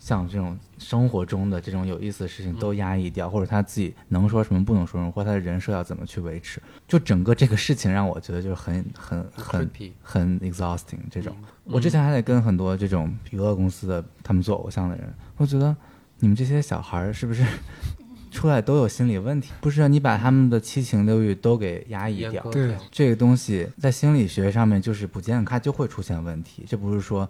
[0.03, 9.69] 像这种生活中的这种有意思的事情都压抑掉，或者他自己能说什么不能说什么，或他的人设要怎么去维持，就整个这个事情让我觉得就是很很很
[10.01, 11.35] 很 exhausting 这种。
[11.65, 15.75] 我之前还得跟很多这种娱乐公司的他们做偶像的人，我觉得
[16.17, 17.45] 你们这些小孩儿是不是
[18.31, 19.51] 出来都有心理问题？
[19.61, 26.65] 不是啊，你把他们的七情六欲都给压抑掉，对对，这个东西在心理学上面就是不健康，它就会出现问题。
[26.67, 27.29] 这不是说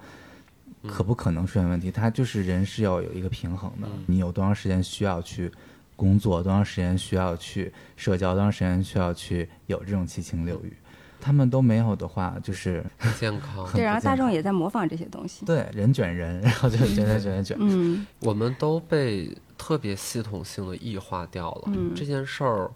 [0.87, 3.87] 可不可能出现问题，它就是人是要有一个平衡的。
[4.07, 5.51] 你有多长时间需要去
[5.95, 10.73] 工作，多长时间需要去社交，多长时间需要去有这种七情六欲，
[11.19, 13.71] 他们都没有的话，就是不健康。
[13.73, 15.45] 对，然后大众也在模仿这些东西。
[15.45, 17.57] 对人卷人， 然后就卷卷卷卷。
[17.59, 21.63] 嗯，我们都被特别系统性的异化掉了。
[21.67, 22.71] 嗯这件事儿，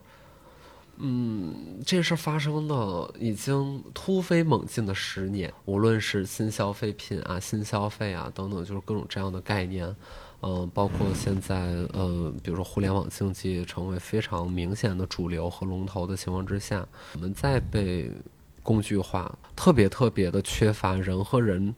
[0.98, 9.94] 嗯，这事儿发生的已经突飞猛进的十年，无论是新消费品啊、新消费啊等等，就是各种这样的概念。
[10.42, 11.56] 嗯、包括现在，
[11.94, 18.12] 呃，比如说互联网经济成为非常明显的主流和龙头的情况之下，我们在被
[18.62, 21.74] 工具化，特别特别的缺乏人和人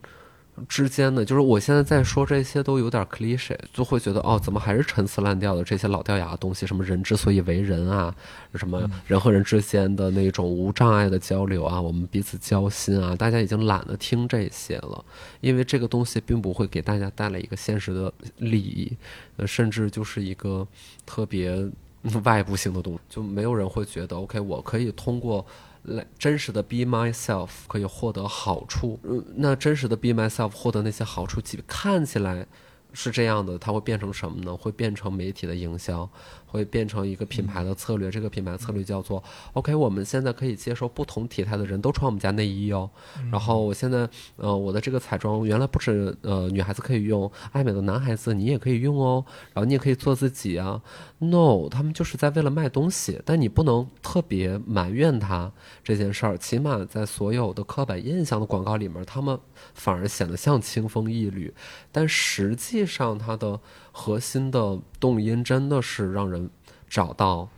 [0.67, 6.65] 之间的，就是我现在在说这些都有点 cliche，就会觉得哦，怎么还是陈词滥调的这些老掉牙的东西？
[6.65, 8.13] 什么人之所以为人啊，
[8.55, 15.03] 什么人和人之间的那种无障碍的交流啊，我们彼此交心啊，大家已经懒得听这些了，
[15.41, 18.91] 因为这个东西并不会给大家带来一个现实的利益，
[19.35, 20.67] 呃，甚至就是一个
[21.05, 21.69] 特别
[22.23, 25.45] 外部性的东西，就没有人会觉得 OK，我可以通过。
[25.88, 32.45] 来真实的 be myself 可以获得好处，嗯，那真实的 be myself 获得那些好处，其看起来
[32.93, 34.55] 是这样的，它会变成什么呢？
[34.55, 36.09] 会变成媒体的营销，
[36.47, 38.09] 会变成一个品牌的策略。
[38.09, 39.23] 这个品牌策略叫做
[39.53, 42.89] OK，我们现在可以接受不同体态的人都穿我们家内衣哦。
[43.31, 49.23] 然后我现在呃，我的这个彩妆原来不止呃女孩子可以用，爱美的男孩子你也可以用哦。
[49.53, 50.81] 然后你也可以做自己啊。
[51.19, 55.51] No，他们就是在为了卖东西，但你不能特别埋怨他
[55.83, 56.37] 这件事儿。
[56.37, 59.37] 起码在所有的刻板印象的广告里面，他们
[59.73, 61.53] 反而显得像清风一缕，
[61.91, 63.59] 但实际上他的
[63.97, 66.47] 核心的动因真的是让人
[66.87, 67.49] 找到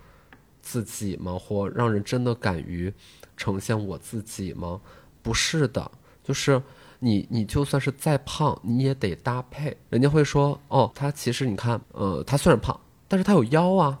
[0.62, 1.38] 自己吗？
[1.38, 2.90] 或让人真的敢于
[3.36, 4.80] 呈现我自己吗？
[5.22, 5.90] 不是的，
[6.24, 6.62] 就是
[6.98, 9.76] 你你就算是再胖，你也得搭配。
[9.90, 14.00] 人家会说，哦，他其实你看，呃，他虽然胖，但是他有腰啊，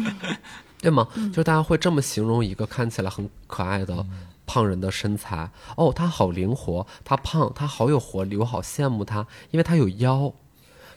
[0.82, 1.08] 对吗？
[1.14, 4.06] 就是大家会这么形容一个看起来很可爱的
[4.44, 5.50] 胖人的身材。
[5.78, 10.30] 哦，他好灵活，他胖，他好有活力，我好羡慕他，因为他有腰。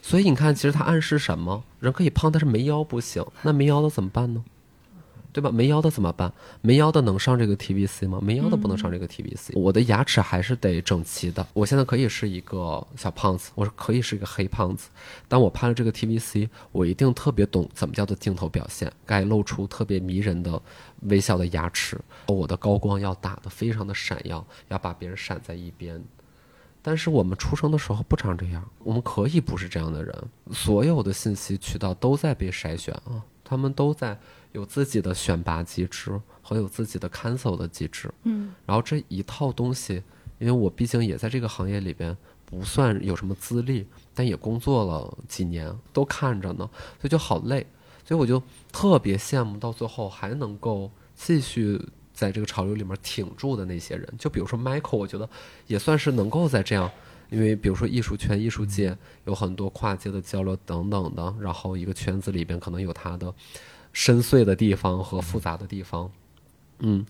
[0.00, 1.64] 所以你看，其实他暗示什么？
[1.80, 3.24] 人可以胖，但是没腰不行。
[3.42, 4.44] 那没腰的怎么办呢？
[5.30, 5.50] 对吧？
[5.52, 6.32] 没腰的怎么办？
[6.62, 8.18] 没腰的能上这个 TVC 吗？
[8.20, 9.52] 没腰的不能上这个 TVC。
[9.54, 11.46] 我的牙齿还是得整齐的。
[11.52, 14.88] 我现在可以是一个小胖子，我是可以是一个黑胖子。
[15.28, 20.60] 但我拍了这个 TVC，我一定特别懂怎么叫做镜头表现，该露出特别迷人的
[21.02, 22.00] 微笑的牙齿。
[22.26, 26.02] 我的高光要打得非常的闪耀，要把别人闪在一边。
[26.88, 30.24] 但是我们出生的时候不长这样，我们可以不是这样的人。
[30.52, 34.18] 所有的信息渠道都在被筛选啊，他们都在
[34.52, 38.10] 有自己的选拔机制和有自己的 cancel 的机制。
[38.22, 40.02] 嗯，然后这一套东西，
[40.38, 42.16] 因为我毕竟也在这个行业里边
[42.46, 47.66] 不算有什么资历，但也工作了几年，都看着呢，所以就好累。
[48.06, 51.78] 所以我就特别羡慕到最后还能够继续
[52.18, 54.12] 在这个潮流里面挺住的那些人。
[54.18, 55.28] 就比如说 Michael，我觉得
[55.68, 56.90] 也算是能够在这样。
[57.30, 58.96] 因为比如说艺术圈、艺术界
[59.26, 63.32] 有很多跨界的交流等等的，然后一个圈子里边可能有他的
[63.92, 66.10] 深邃的地方和复杂的地方，
[66.78, 67.04] 嗯，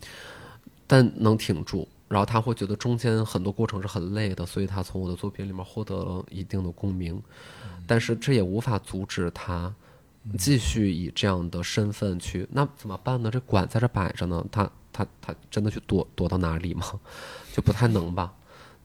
[0.88, 1.86] 但能挺住。
[2.08, 7.22] 然后他会觉得中间很多过程是很累的，所以他从我的作品里面获得了一定的共鸣，
[7.86, 9.72] 但是这也无法阻止他
[10.36, 12.48] 继续以这样的身份去。
[12.50, 13.30] 那怎么办呢？
[13.30, 14.68] 这管在这摆着呢，他
[14.98, 16.84] 他他真的去躲躲到哪里吗？
[17.54, 18.34] 就不太能吧。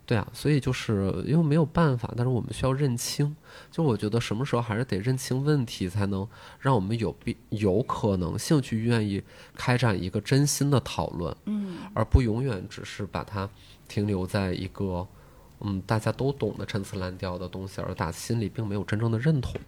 [0.06, 3.34] 对啊，所以就是因为没有办法，但是我们需要认清。
[3.72, 6.28] 就我觉得什么时候还是得认清问题，才能
[6.60, 9.24] 让我们有必有可能性去愿意
[9.56, 13.50] 开展一个真心的讨论，嗯，而不永远只是把它
[13.88, 15.08] 停留在一个
[15.64, 19.60] 嗯大家都懂得陈词滥调的东西，而打心里并没有真正的认同。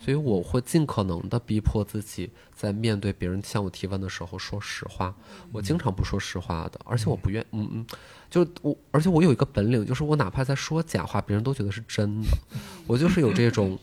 [0.00, 5.14] 所以我会尽可能的逼迫自己，在面对别人向我提问的时候说实话。
[5.52, 7.86] 我经常不说实话的，而且我不愿嗯嗯。
[8.30, 12.28] 就我，而且我有一个本领，就是我哪怕在说假话，别人都觉得是真的。
[12.88, 13.78] 我就是有这种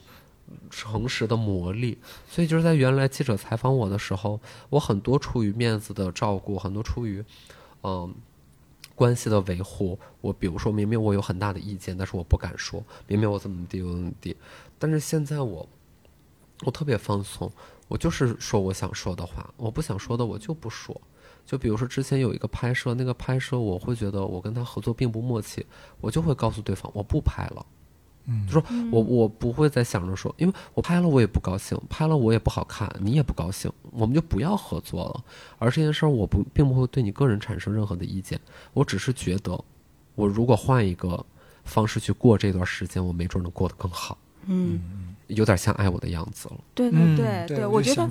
[0.72, 4.42] 诚实的魔力，所以就是在原来记者采访我的时候，
[4.72, 7.24] 我很多出于面子的照顾，很多出于
[7.84, 8.14] 嗯、
[9.00, 14.36] 关系的维护，我比如说明明我有很大的意见，但是我不敢说，明明我怎么地怎么地，
[14.78, 15.66] 但是现在我
[16.66, 17.50] 我特别放松，
[17.88, 21.00] 我就是说我想说的话，我不想说的我就不说。
[21.46, 25.66] 就比如说之前有一个拍摄，那个拍摄我会觉得我跟他合作并不默契，
[26.02, 27.66] 我就会告诉对方我不拍了。
[28.30, 28.46] 嗯。
[28.46, 35.24] 就说我我不会再想着说，因为我拍了我也不高兴，拍了我也不好看，你也不高兴，我们就不要合作了。
[35.58, 38.40] 而这件事儿我不并不会对你个人产生任何的意见，
[38.74, 39.60] 我只是觉得，
[40.16, 41.26] 我如果换一个
[41.64, 44.80] 方式去过这段时间，我没准能过得更好，嗯，
[45.30, 46.56] 有点像爱我的样子了。
[46.76, 48.04] 对对对对，我觉得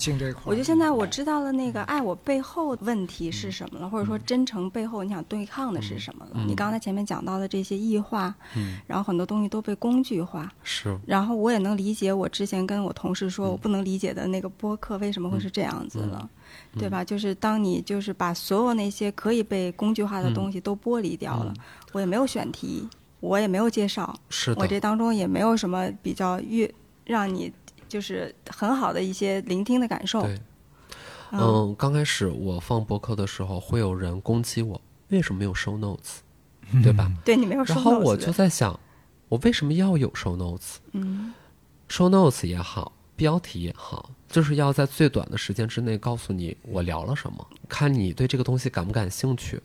[0.45, 6.33] 我觉得现在我知道了那个爱我背后问题是什么了，或者说真诚背后你想对抗的是什么了。
[6.35, 6.49] 嗯。
[6.49, 13.51] 你刚才前面讲到的这些异化，嗯，然后很多东西都被工具化，是，然后我也能理解我之前跟我同事说嗯。
[13.51, 16.19] 我不能理解的那个播客为什么会是这样子了，
[16.75, 16.79] 嗯。
[16.79, 17.05] 对吧？
[17.05, 21.53] 就是当你就是把所有那些可以被工具化的东西都剥离掉了，
[21.93, 22.89] 我也没有选题，
[23.21, 26.71] 我也没有介绍，是的，我这当中也没有什么比较越
[27.09, 27.53] 让你
[27.89, 30.23] 就是很好的一些聆听的感受。
[30.23, 30.39] 对。
[31.33, 36.21] 嗯，刚开始我放播客的时候，会有人攻击我，为什么没有 show notes，
[36.83, 37.13] 对吧？
[37.25, 38.79] 对你没有说然后我就在想，
[39.29, 40.77] 我为什么要有 show notes？
[40.93, 41.35] 嗯
[41.89, 49.61] show notes 也好，标题也好，就是要在最短的时间之内告诉你我聊了什么，看你对这个东西感不感兴趣。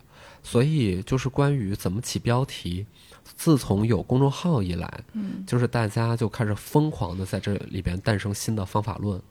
[0.45, 2.85] 所以就是关于怎么起标题，
[3.23, 5.43] 自从有公众号以来，嗯。
[5.45, 9.21] 就是大家就开始疯狂的在这里边诞生新的方法论，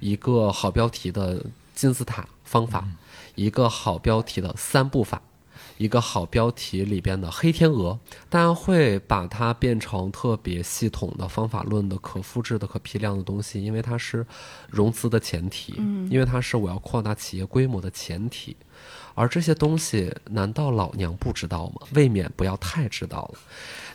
[0.00, 2.86] 一个好标题的金字塔方法，
[3.34, 5.20] 一个好标题的三步法，
[5.78, 7.98] 一个好标题里边的黑天鹅，
[8.28, 14.26] 大家会把它变成特别系统的方法论的可复制的可批量的东西，因为它是
[14.70, 18.56] 融资的前提，嗯因为它是我要扩大企业规模的前提。
[19.14, 21.86] 而这些东西，难道老娘不知道吗？
[21.94, 23.38] 未免不要太知道了。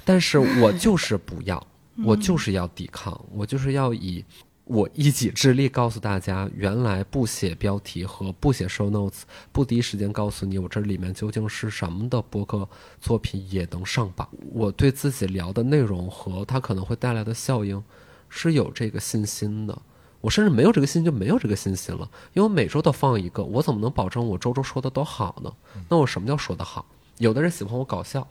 [0.04, 1.68] 但是我就是不要，
[2.04, 4.26] 我就是要抵抗，我就是要以
[4.72, 12.66] 我一己之力告诉大家，原来不写标题和不写 show notes，不第一时间告诉你我这里面究竟是什么的博客
[13.02, 14.30] 作品也能上榜。
[14.54, 17.84] 我对自己聊的内容和它可能会带来的效应
[18.30, 19.78] 是有这个信心的。
[20.22, 25.52] 我甚至没有这个信心就没有这个信心了，因为我每周都放一个，我怎么能保证我周周说的都好呢？
[25.90, 26.86] 那我什么叫说的好？
[27.18, 28.26] 有的人喜欢我搞笑，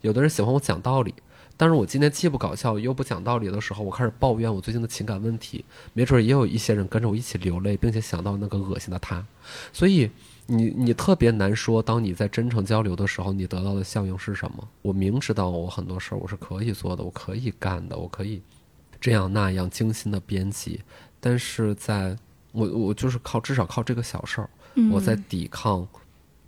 [0.00, 1.14] 有的人喜欢我讲道理，
[1.62, 9.24] 但是我今天既不搞笑又不讲道理的时候，我开始抱怨我最近的情感问题，没准也有一些人跟着我一起流泪，并且想到那个恶心的他，
[9.72, 10.10] 所以
[10.46, 14.68] 你你特别难说，当你在真诚交流的时候，你得到的效应是什么？
[14.82, 18.42] 我明知道我很多事儿我是可以做的，我可以干的，我可以
[19.00, 20.80] 这样那样精心的编辑，
[21.20, 22.18] 但是在
[22.50, 25.86] 我我就是靠至少靠这个小事儿，嗯我在抵抗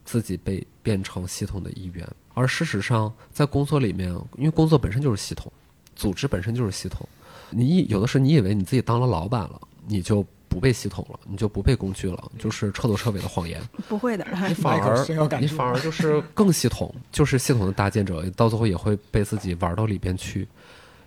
[0.04, 2.04] 自己被变成系统的一员。
[2.34, 5.50] 而事实上，在工作里面，因为工作本身就是系统，
[5.96, 7.08] 组织本身就是系统。
[7.50, 13.60] 你以有的时候你以为你自己当了老板了，你就不被系统了，你就不被工具了，就是彻头彻尾的谎言。
[13.88, 15.06] 不会的，你 反而
[15.38, 20.48] 你反而就是更系统，就是系统的搭建者，到最后也会被自己玩到里边去，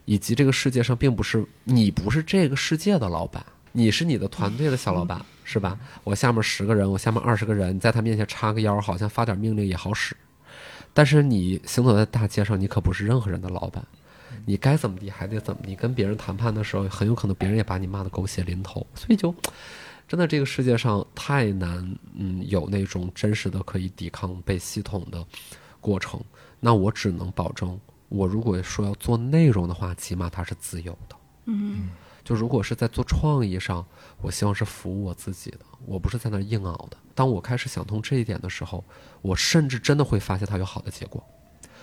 [0.05, 5.77] 以及这个世界上并不是你不是这个世界的老板，你是你的团队的小老板，是吧？
[6.05, 10.15] 我下面十个人，我下面二十个人，你在他面前插个腰，好像发点命令也好使，
[10.97, 13.85] 但是你行走在大街上，你可不是任何人的老板。
[14.47, 19.31] 你该怎么地还得怎么地，跟别人谈判的时候，很有可能别人也把你骂得狗血淋头，所以就
[20.07, 25.23] 真的这个世界上太难，嗯，有那种真实的可以抵抗被系统的
[25.79, 26.19] 过程。
[26.59, 27.79] 那我只能保证，
[28.09, 31.15] 我如果说要做内容的话，起码它是自由的。
[31.45, 31.91] 嗯
[32.23, 33.85] 就如果是在做创意上，
[34.19, 36.97] 我希望是服务我自己的，我不是在那硬熬的。
[37.13, 38.83] 当我开始想通这一点的时候，
[39.21, 41.23] 我甚至真的会发现它有好的结果。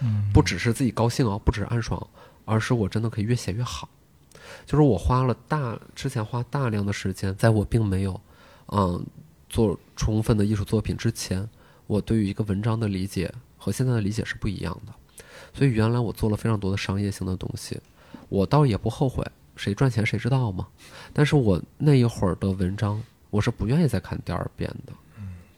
[0.00, 2.04] 嗯不只是自己高兴哦，不只是暗爽，
[2.44, 3.88] 而是我真的可以越写越好。
[4.66, 8.20] 就是我花了大之前花大量的时间，在我并没有
[8.68, 9.04] 嗯
[9.48, 11.48] 做充分的艺术作品之前，
[11.86, 14.92] 我对于一个文章的理解和现在的理解是不一样的。
[15.54, 17.80] 所以原来我做了非常多的商业性的东西，
[18.28, 19.24] 我倒也不后悔，
[19.54, 20.66] 谁赚钱谁知道嘛。
[21.12, 24.92] 但是我那一会儿的文章，我是不愿意再看第二遍的。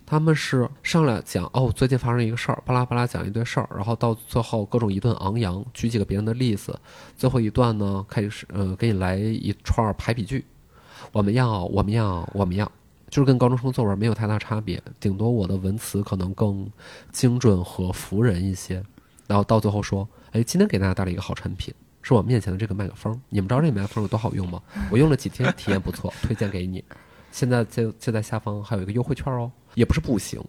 [0.06, 6.78] 他们是上来讲哦，最近发生一个事儿，巴拉巴拉讲一堆事儿，然后到最后各种一顿昂扬，举几个别人的例子，
[7.16, 10.44] 最后一段呢开始呃给你来一串排比句，
[11.10, 12.70] 我们要我们要我们要，
[13.10, 16.70] 就是跟高中生作文没有太大差别，顶多我的文词可能更
[17.10, 18.80] 精准和服人一些，
[19.26, 21.74] 然后到最后说，哎，今天给大家带来一个好产品。
[22.00, 24.62] 是我面前的这个麦克风，你们知道这个麦克风有多好用吗？
[24.92, 26.84] 我用了几天，体验不错，推荐给你。
[27.32, 30.42] 现在就就在下方还有一个优惠券哦，也不是不行，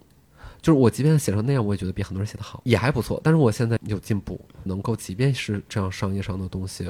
[0.62, 3.22] 就是我即便写成那样，我也觉得比很多人写的好，也还不错。
[3.24, 6.90] 但是我现在有进步，能够即便是这样商业上的东西，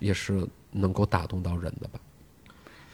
[0.00, 2.00] 也是能够打动到人的吧。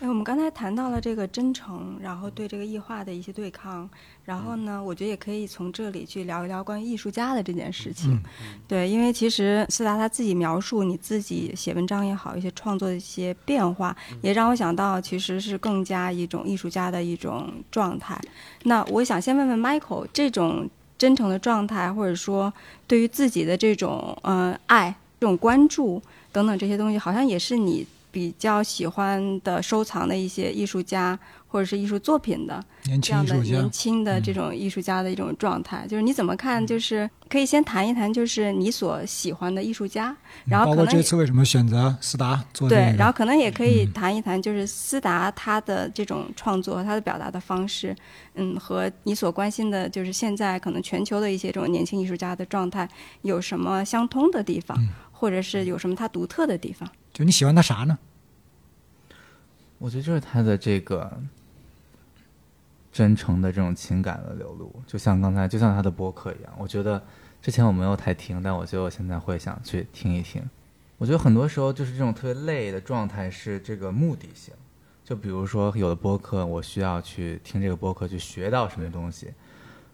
[0.00, 3.86] 哎，我们刚才谈到了这个真诚，然后对这个异化的一些对抗，
[4.24, 8.18] 然后呢，我觉得也可以从这里去聊一聊关于艺术家的这件事情。
[8.66, 18.18] 对，因为其实斯达他自己描述你自己写文章也好，一些创作的一些变化，也让我想到其实是更加一种艺术家的一种状态。
[18.62, 22.50] 那我想先问问 Michael，这种真诚的状态，或者说
[22.86, 26.00] 对于自己的这种呃爱、这种关注
[26.32, 27.86] 等等这些东西，好像也是你。
[28.10, 32.62] 比较喜欢的收藏的一些艺术家或者是艺术作品的
[33.02, 36.64] 这样的年轻的这种艺术家的一种状态，就是你怎么看？
[36.64, 47.96] 就是可以先谈一谈，就是你所喜欢的艺术家，然后包括这次为什么选择斯达做对，然后可能也可以谈一谈，就是斯达他的这种创作和，他的表达的方式，
[48.34, 52.88] 嗯，和你所关心的，就是现在可能全球的一些这种年轻艺术家的状态
[53.22, 54.78] 有什么相通的地方，
[55.20, 56.90] 或者是有什么他独特的地方？
[57.12, 57.98] 就你喜欢他啥呢？
[59.76, 61.12] 我觉得就是他的这个
[62.90, 66.50] 真诚的这种情感的流露，就像刚才就像他的播客一样。
[66.56, 67.02] 我觉得
[67.42, 70.42] 之前我没有太听，但我觉得我现在会想去听一听。
[70.96, 74.54] 我觉得很多时候就是这种特别累的状态是这个目的性。
[75.04, 79.34] 就比如说有的播客，我需要去听这个播客去学到什么东西，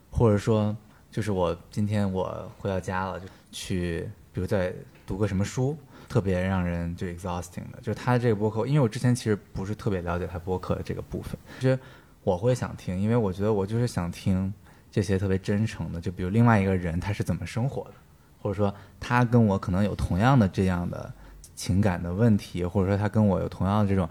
[0.09, 0.77] 或者说
[1.11, 4.73] 就是我今天我回到家了，就去比如在
[5.07, 5.79] 读个什么书。
[6.09, 11.77] 特别让人就 exhausting 的，就是他这个播客，因为我之前其实不是特别了解他播客的这个部分，其实
[12.23, 14.55] 我会想听，因为我觉得我就是想听
[14.89, 17.95] 这些特别真诚的，就比如另外一个人他是怎么生活的，
[18.41, 21.13] 或者说他跟我可能有同样的这样的
[21.57, 24.09] 情感的问题，或者说他跟我有同样的这种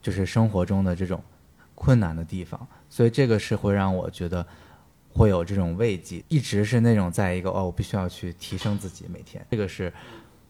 [0.00, 1.20] 就是生活中的这种
[1.74, 4.46] 困难的地方，所以这个是会让我觉得
[5.12, 9.92] 会有这种慰藉，一直是那种在一个哦，我必须要去提升自己每天，这个是。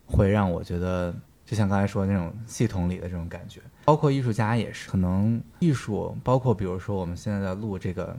[0.07, 8.17] 会让我觉得，就像刚才说的那种系统里的这种感觉，包括艺术家也是，可能艺术，包括比如说我们现在在录这个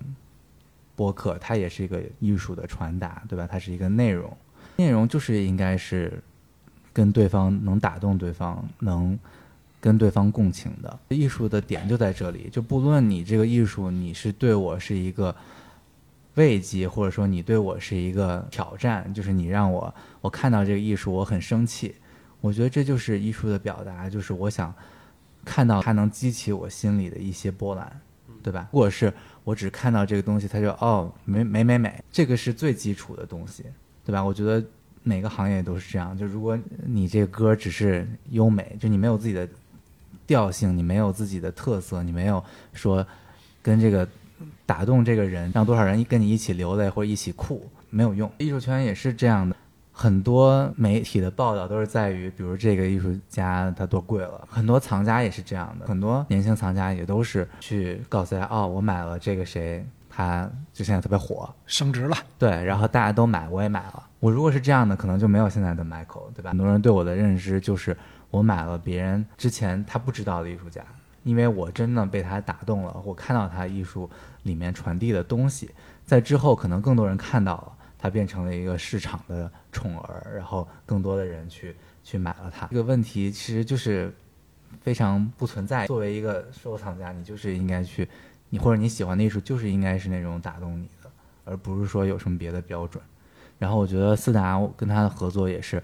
[0.96, 3.48] 播客，它也是一个艺术的传达，对吧？
[3.50, 4.36] 它是一个内容，
[4.78, 6.22] 内容就是应该是
[6.92, 9.18] 跟对方能打动对方，能
[9.80, 11.00] 跟对方共情的。
[11.10, 15.36] 艺术的点就在这里，就不论你这个艺术，你是对我是一个。
[16.36, 21.96] 慰藉，或者说你对我是一个挑战，就是你让我我看到这个艺术，我很生气。
[22.42, 24.74] 我觉得这就是艺术的表达，就是我想
[25.44, 27.90] 看到它能激起我心里的一些波澜，
[28.44, 28.68] 对吧？
[28.72, 29.12] 如果是
[29.44, 33.64] 我只看到这个东西，它就哦美美美美，这个是最基础的东西，
[34.06, 34.24] 对吧？
[34.24, 34.64] 我觉得
[35.04, 39.48] 每个行业都是这样，就如果你这个歌只是优美，就你没有自己的
[40.28, 43.08] 调性，你没有自己的特色，你没有说
[43.62, 44.08] 跟这个。
[44.66, 48.32] 打动这个人，让多少人跟你一起流泪或者一起哭，没有用。
[48.38, 49.56] 艺术圈也是这样的，
[49.92, 54.48] 很多媒体的报道都是在于，比如这个艺术家他多贵了。
[54.50, 62.18] 很多藏家也是这样的，很多年轻藏家也都是去告诉大家，哦，我买了这个谁，他就现在特别火，升值了。
[62.38, 64.04] 对，然后大家都买，我也买了。
[64.20, 66.50] 我如果是这样的，可能就没有现在的 Michael，对吧？
[66.50, 67.96] 很多人对我的认知就是
[68.32, 70.84] 我买了别人之前他不知道的艺术家。
[71.26, 74.10] 因为我真的被他打动了，我看到他艺术
[74.44, 75.72] 里面传递的东西，
[76.06, 82.68] 在之后可能更多人看到了，他变成了一个市场的宠儿，然后更多的人去去买了它。
[82.68, 84.14] 这个问题其实就是
[84.82, 85.88] 非常不存在。
[85.88, 88.08] 作为一个收藏家，你就是应该去，
[88.50, 91.10] 你或者你喜欢的艺术就是应该是那种打动你的，
[91.44, 93.04] 而不是说有什么别的标准。
[93.58, 95.82] 然后我觉得斯达跟他的合作也是。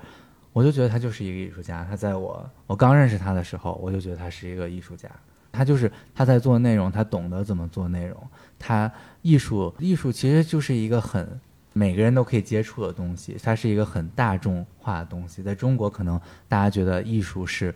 [0.53, 1.85] 我就觉得他就是一个艺术家。
[1.89, 5.09] 他在我我刚认识他的时候，我就觉得他是一个艺术家。
[5.51, 8.17] 他就是他在做内容，他懂得怎么做内容。
[8.57, 8.91] 他
[9.21, 11.39] 艺术艺术其实就是一个很
[11.73, 15.41] 每个人都可以接触的东西，它是一个很大众化的东西。
[15.41, 17.73] 在中国，可能大家觉得艺术是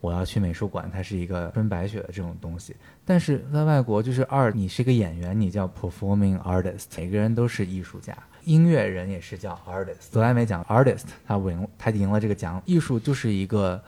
[0.00, 2.74] 我要去美术馆，它是一个分白雪的这种东西。
[3.04, 8.16] 但是在外国，就是二，你是个演员，你叫 performing artist，每个人都是艺术家。
[8.44, 12.62] 音乐人也是叫 artist，格莱美奖 artist，他赢他赢了这个奖。
[12.64, 13.82] 艺术就是一个，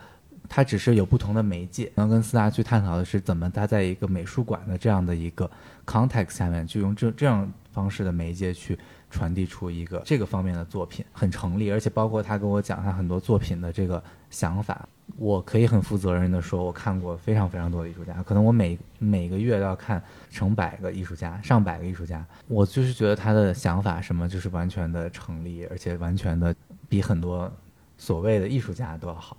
[0.49, 1.91] 它只是有不同的媒介。
[1.95, 5.51] 然后跟四大去探讨的是，怎么搭在一个美术馆的这样的一个
[5.85, 8.79] context 下面，就用这这样方式的媒介去
[9.11, 11.71] 传递出一个这个方面的作品，很成立。
[11.71, 14.89] 而且包括他跟我讲他很多作品的这个想法。
[15.17, 22.27] 我可以很负责任的说，我看过非常非常多的艺术家，可能我每每个月都要看成百个艺术家、上百个艺术家。
[22.49, 26.55] 我就是觉得他的想法什么就是完全的成立，而且完全的
[26.89, 27.51] 比很多
[27.97, 29.37] 所谓的艺术家都要好。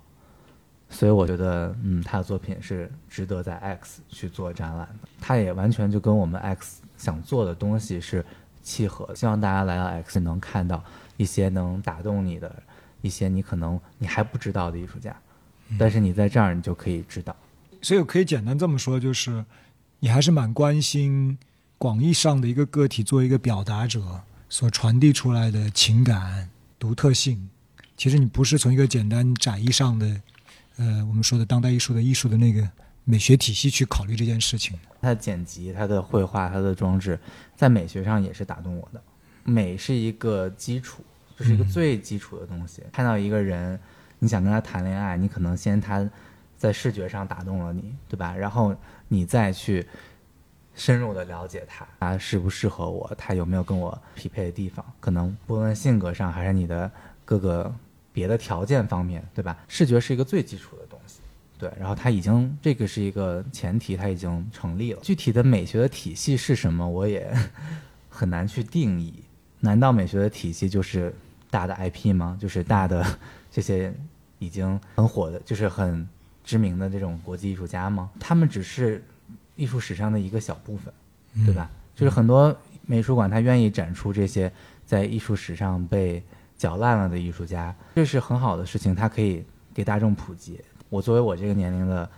[0.90, 5.08] 所以我觉得，嗯，他的作品是值得在 X 去做展览的。
[5.20, 8.24] 他也完全就跟我们 X 想做的东西是
[8.62, 9.14] 契合。
[9.14, 10.82] 希望大家来到 X 能看到
[11.16, 12.62] 一些能打动你的，
[13.02, 15.14] 一些你可能你还不知道的艺术家，
[15.78, 17.36] 但是你在这儿你就可以知道。
[17.82, 19.44] 所以我可以简单这么说，就是
[20.00, 21.38] 你还是蛮关心
[21.76, 27.50] 广义上的一个个体作为一个表达者所传递出来的情感独特性。
[27.96, 30.20] 其实你不是从一个简单窄义上的，
[30.78, 32.68] 呃，我们说的当代艺术的艺术的那个
[33.04, 34.78] 美学体系去考虑这件事情。
[35.00, 37.18] 他的剪辑、他的绘画、他的装置，
[37.56, 39.02] 在美学上也是打动我的。
[39.44, 41.02] 美是一个基础，
[41.36, 42.82] 就是一个最基础的东西。
[42.92, 43.78] 看到一个人，
[44.18, 46.08] 你想跟他谈恋爱，你可能先他
[46.56, 48.34] 在视觉上打动了你，对吧？
[48.36, 48.74] 然后
[49.08, 49.86] 你再去
[50.74, 54.84] 深入的了解他，他适不适合我，他有没有跟我匹配的地方？
[55.00, 56.90] 可能不论性格上还是你的
[57.24, 57.74] 各个
[58.18, 59.56] 别的条件方面，对吧？
[59.68, 61.20] 视觉是一个最基础的东西。
[61.56, 64.98] 对，然后它已经这个是一个前提，它已经成立了。
[65.00, 67.32] 具体的美学的体系是什么，我也
[68.10, 69.14] 很难去定义。
[69.60, 71.14] 难道美学的体系就是
[71.48, 72.36] 大的 IP 吗？
[72.40, 73.06] 就是大的
[73.52, 73.94] 这些
[74.40, 76.08] 已经很火的，就是很
[76.42, 78.10] 知名的这种国际艺术家吗？
[78.18, 79.00] 他们只是
[79.54, 80.92] 艺术史上的一个小部分，
[81.46, 81.70] 对吧？
[81.94, 84.50] 就是很多美术馆，他愿意展出这些
[84.84, 86.22] 在艺术史上被
[86.58, 90.60] 搅烂了的艺术家，这是很好的事情，它可以给大众普及。
[90.90, 92.10] 我作为我这个年龄的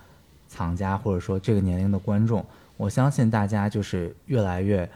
[0.47, 2.43] 藏家，或者说这个年龄的观众，
[2.75, 4.89] 我相信大家就是越来越，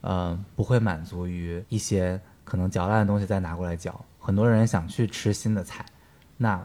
[0.00, 4.02] 呃，不会满足于一些可能嚼烂的东西再拿过来嚼。
[4.18, 5.84] 很多人想去吃新的菜，
[6.38, 6.64] 那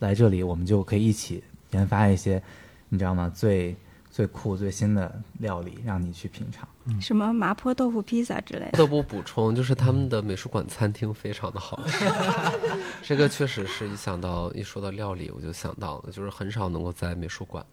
[0.00, 2.42] 来这里我们就可以一起研发一些，
[2.88, 3.30] 你知道吗？
[3.32, 3.76] 最
[4.20, 6.68] 最酷、最新的料理，让你去品尝。
[7.00, 8.72] 什么麻婆豆腐披萨之类的。
[8.72, 12.04] 不得不补充，就是他们的美术馆餐厅非常的好吃。
[13.02, 17.64] 这个确实是一想到一说到料理，我就想到了，就是很少能够在美术馆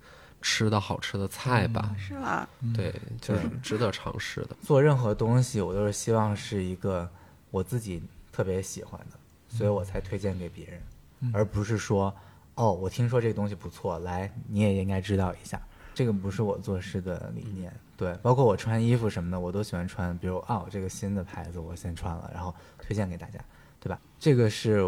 [0.41, 1.93] 吃到好吃的菜吧？
[1.99, 2.47] 是吧？
[2.73, 4.55] 对，就是值得尝试的。
[4.61, 7.09] 做任何东西，我都是希望是一个
[7.51, 9.19] 我自己特别喜欢的，
[9.49, 12.15] 所以我才推荐给别人，而不是说
[12.55, 15.61] 哦，我听说这个东西不错，来你也应该知道一下。
[15.97, 17.73] 这个不是我做事的理念。
[17.97, 23.39] 对，包括我穿衣服什么的，我都喜欢穿，比如哦，这个新的牌子我先穿了，然后推荐给大家，
[23.79, 23.99] 对吧？
[24.19, 24.87] 这个是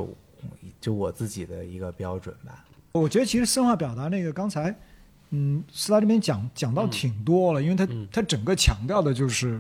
[0.79, 2.63] 就我自己的一个标准吧。
[2.91, 4.75] 我觉得其实深化表达那个刚才，
[5.31, 9.59] 嗯，斯达这边讲讲到挺多了，因为他他整个强调的就是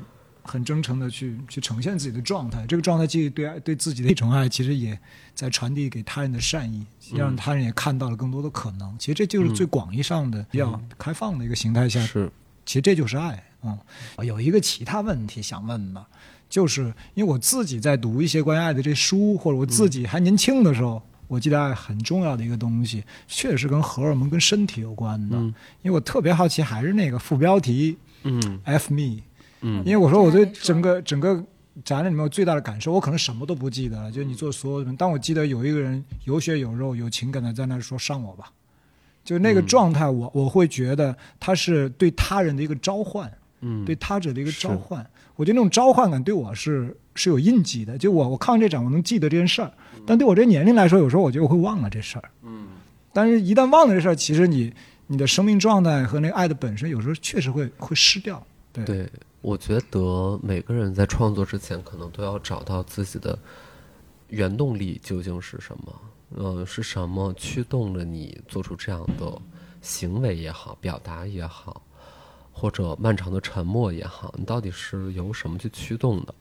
[0.49, 4.99] 很真诚的去去呈现自己的状态，这个状态既对爱对自己的一种爱，其实也
[5.35, 6.83] 在传递给他人的善意，
[7.13, 8.97] 让他人也看到了更多的可能。
[8.97, 12.31] 其实这就是最广义上的比较开放的一个形态下，是。
[12.65, 13.77] 其实这就是爱嗯！
[14.23, 16.05] 有一个其他问题想问的，
[16.49, 25.37] 就是因为我自己在读一些关于爱的这书，或者我自己还年轻的时候，我记得爱很重要的一个东西，确实跟荷尔蒙、跟身体有关的。
[25.81, 29.21] 因为我特别好奇，还是那个副标题，嗯，F me，
[29.61, 31.43] 嗯，因为我说我对整个整个
[31.83, 38.51] 展览里面我最大的感受，我可能什么都不记得了，就你做所有的，但我记得有一个人有血有肉、有情感的在那说上我吧。
[39.23, 43.31] 就那个状态，我我会觉得他是对他人的一个召唤，
[43.61, 45.05] 嗯，对他者的一个召唤。
[45.35, 47.97] 我觉得那种召唤感对我是是有印记的。
[47.97, 49.71] 就我我看完这展，我能记得这件事儿，
[50.05, 52.31] 但对我这年龄来说，有时候我觉得我会忘了这事儿。
[52.43, 52.69] 嗯，
[53.13, 54.73] 但是一旦忘了这事儿，其实你
[55.07, 58.43] 你的生命状态和那个爱的本身，有时候确实会会失掉。
[58.73, 59.09] 对，对
[59.41, 63.37] 我觉得每个人在创作之前，可能都要找到自己的
[64.27, 66.01] 原动力究竟是什么。
[66.37, 69.41] 嗯，是什么驱动了你做出这样的
[69.81, 71.81] 行为也好，表达也好，
[72.51, 76.35] 或者漫长的沉默也好，你到底是由什么去驱动的？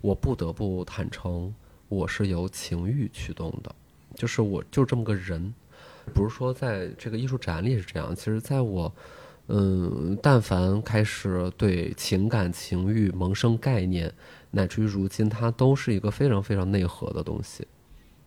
[0.00, 1.52] 我不得不坦诚，
[1.88, 3.74] 我是由情欲驱动的，
[4.14, 5.52] 就是我就这么个人，
[6.14, 8.90] 不是说在这个艺术展里是这样，其实在我，
[9.48, 14.12] 嗯，但凡开始对情感情欲萌生概念，
[14.50, 17.66] 乃至于如今，它都是一个非常非常内核的东西。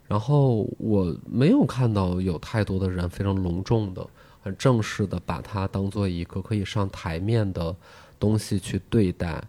[0.08, 4.08] 然后我没有看到有太多的人非常隆重的、
[4.42, 7.76] 很正式的把它当做一个可以上台面的
[8.20, 9.44] 东西去对待。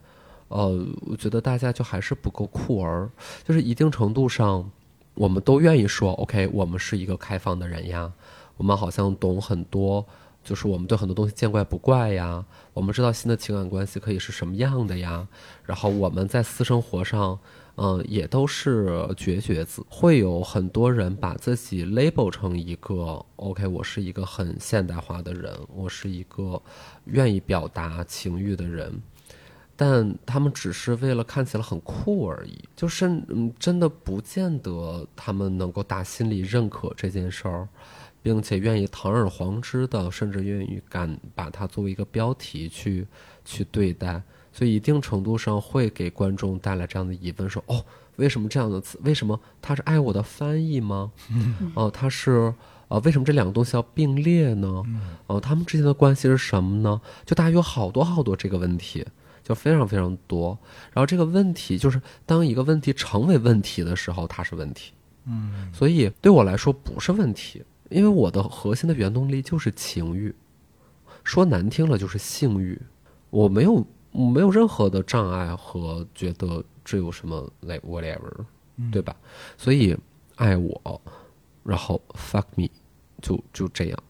[0.49, 3.11] 呃，我觉得大家就还是不够酷儿，
[3.45, 4.69] 就是一定程度上，
[5.15, 8.11] 我们都愿意说，OK，我们是一个开放的人呀，
[8.57, 10.05] 我们好像懂很多，
[10.49, 15.29] 就是我们对很多东西见怪不怪呀，我们知道新的情感关系可以是什么样的呀，
[15.65, 17.39] 然后我们在私生活上。
[17.81, 26.61] 嗯，也都是绝绝子，会有很多人把自己 label 成一个 OK，我是一个很现代化的人，我是一个
[27.05, 29.01] 愿意表达情欲的人，
[29.77, 37.69] 但他们只是为了看起来很酷而已，就是嗯，真的不见得他们能够打心里认可这件事儿，
[38.29, 43.07] 并且愿意堂而皇之的，甚至愿意敢把它作为一个标题去
[43.43, 44.23] 去对待。
[44.53, 47.83] 所以一定程度上会给观众带来这样的疑问：说哦，
[48.17, 48.99] 为什么这样的词？
[49.03, 51.11] 为什么他是爱我的翻译吗？
[51.73, 52.53] 哦，他是
[52.89, 54.83] 呃，为什么这两个东西要并列呢？
[55.27, 57.01] 哦，他们之间的关系是什么呢？
[57.25, 59.07] 就大家有好多好多这个问题，
[59.43, 60.59] 就非常非常多。
[60.93, 64.93] 然后这个问题就是，当一个问题成为问题的时候，它是问题。
[65.31, 70.35] 嗯所以对我来说不是问题，因为我的核心的原动力就是情欲，
[71.25, 72.81] 说难听了就是性欲，
[73.31, 78.45] 我没有我没有任何的障碍和觉得这有什么 like whatever，
[78.91, 79.15] 对吧？
[79.57, 79.97] 所以
[80.37, 81.01] 爱我，
[81.65, 82.69] 然后 fuck me，
[83.21, 84.03] 就就这样。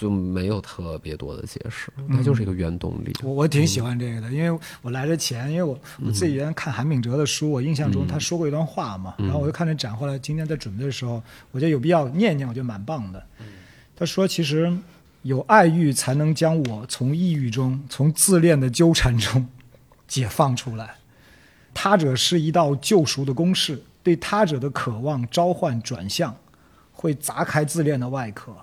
[0.00, 3.14] 就没有特别多的解释，它就是一个原动力。
[3.22, 13.22] 我我挺喜欢这个的，因为我来之前，因为我我自己原来看韩炳哲的书，我印象中他说过一段话嘛，然后我就看这展，后来今天在准备的时候，我觉得有必要念念，我觉得蛮棒的。
[13.94, 14.74] 他说，其实
[15.20, 19.46] 有爱欲才能将我从抑郁中、从自恋的纠缠中
[20.08, 20.94] 解放出来。
[21.74, 26.34] 他者是一道救赎的公式，对他者的渴望召唤转向，
[26.92, 28.56] 会砸开自恋的外壳，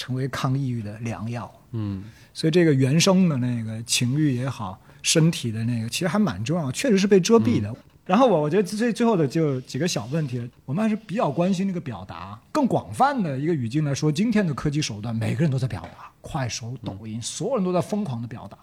[0.00, 1.50] 成为抗抑郁的良药。
[1.72, 7.74] 嗯所以这个原生的那个情欲也好，身体的那个其实还蛮重要，确实是被遮蔽的。
[8.06, 12.40] 然后我我觉得最最后的就几个小问题，我们还是比较关心那个表达。
[12.50, 18.58] 更广泛的一个语境来说，今天的科技手段，每个人都在表达，快手、抖音，所有人都在疯狂的表达，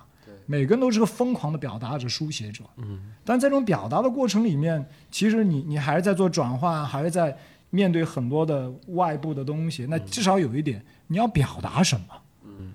[0.45, 2.63] 每个人都是个疯狂的表达者、书写者。
[2.77, 7.37] 嗯但在这种表达的过程里面，其实你你还是在做转换，还是在
[7.69, 9.85] 面对很多的外部的东西。
[9.89, 12.05] 那至少有一点，你要表达什么？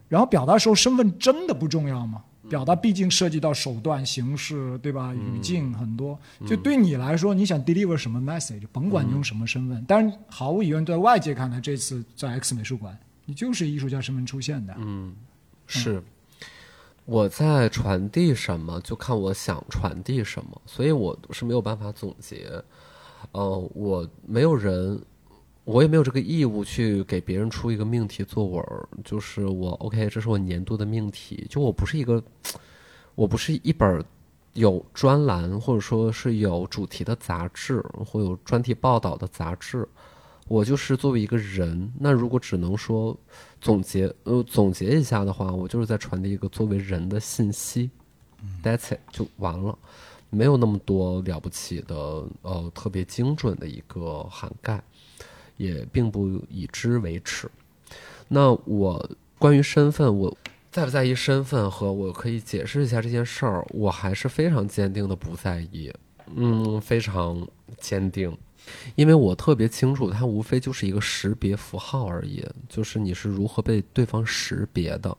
[0.08, 2.22] 然后表达的时候，身份真的不重要吗？
[2.50, 5.14] 表达毕竟涉及到手段、形式，对吧？
[5.14, 6.18] 语境很多。
[6.46, 9.82] 就对你来说，你想 deliver 什么 message，甭管你用什么身份。
[9.88, 14.74] 但是，毫无疑问，在外界看来，这次在 X 美术馆，你就是艺术家身份出现的。
[14.76, 15.14] 嗯，
[15.66, 16.02] 是。
[17.06, 22.62] 我在传递什么，就看我想传递什么，所以我是没有办法总结。
[23.30, 25.00] 呃，我没有人，
[25.64, 28.64] 我也没有这个义务去给别人出一个命题作文。
[29.04, 31.46] 就是我 OK，这是我年度的命题。
[31.48, 32.22] 就我不是一个，
[33.14, 34.04] 我不是一本
[34.54, 39.88] 有专栏或者说是有主题的杂志或有专题报道的杂志。
[40.48, 43.16] 我就是作为一个人，那如果只能说
[43.60, 47.88] 总结，呃，总结一下的话，我就是在传递一个作为人的信息
[48.62, 49.78] ，That's it 就完了，
[50.30, 51.94] 没有那么多了不起的，
[52.42, 54.82] 呃，特别精准的一个涵盖，
[55.62, 57.48] 也并不以之为耻。
[58.28, 60.36] 那我关于身份，我
[60.70, 65.92] 在不在意身份和我可以解释一下这件事儿，我还是非常坚定的不在意，
[66.34, 67.46] 嗯，非常
[67.78, 68.36] 坚定。
[68.94, 75.16] 因为我特别清楚，它无非就是一个识别符号而已，就是你是如何被对方识别的。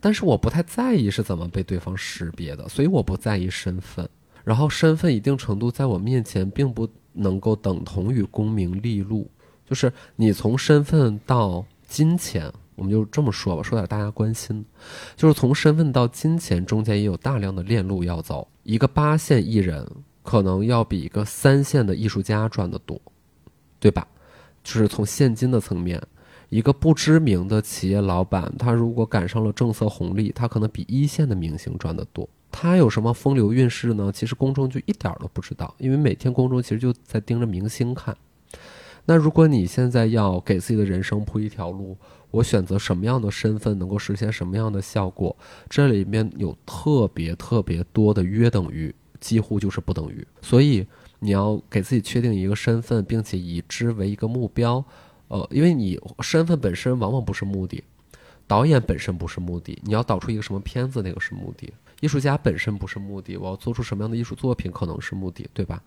[0.00, 4.08] 但是我不太在意是怎么被对方识别的，所以我不在意身份。
[4.42, 9.30] 然后身份一定程度在我面前并不能够等同于功名利禄，
[9.68, 14.64] 就是你从身份到金钱，我们就这么说吧，说点大家关心，
[15.16, 18.48] 就是从身份到金钱中间也有大量的链路要走。
[18.62, 19.86] 一个八线艺人。
[20.24, 22.96] 可能要比一个三线的艺术家赚得多，
[23.80, 24.06] 对吧？
[24.62, 26.00] 就是从现金的层面，
[26.48, 32.28] 一个不知名的企业老板，他如果赶上了政策红利，他可能比一线的明星赚得多。
[32.52, 34.12] 他有什么风流韵事呢？
[34.14, 38.16] 其实公众就一点都不知道，因为每天公众其实就在盯着明星看。
[39.04, 41.96] 那如果你现在要给自己的人生铺一条路，
[42.30, 45.36] 我选择什么样的身份能够实现什么样的效果？
[45.68, 48.94] 这里面有特别特别多的约等于。
[49.20, 50.84] 几乎就是不等于，所以
[51.20, 54.84] 你要给自己确定一个身份，并且以之为一个目标。
[55.28, 57.84] 呃，因为你身份本身往往不是目的，
[58.48, 61.72] 导演本身不是目的，你要导出一个什么片子，那个是目的。
[62.02, 65.80] 艺术家本身不是目的，我要做出什么样的艺术作品可能是目的，对吧？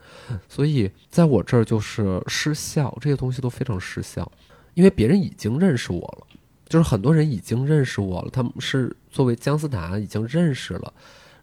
[0.47, 4.31] 所以在我这儿就是失效，这些东西都非常失效，
[4.75, 6.27] 因为别人已经认识我了，
[6.69, 10.93] 就是很多人已经认识我了，他们是作为姜思达已经认识了。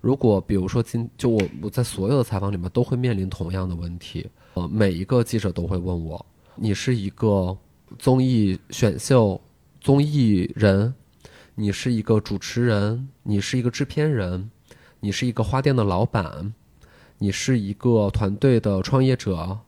[0.00, 6.24] 如果比如说今就我我在所有的采访里面都会面临同样的问题，呃，每一个记者都会问我，
[6.56, 7.54] 你是一个
[7.98, 9.38] 综艺选秀
[9.82, 10.94] 综艺人，
[11.54, 14.50] 你是一个主持人，你是一个制片人，
[15.04, 16.54] 你是一个花店的老板，
[17.18, 19.58] 你是一个团队的创业者，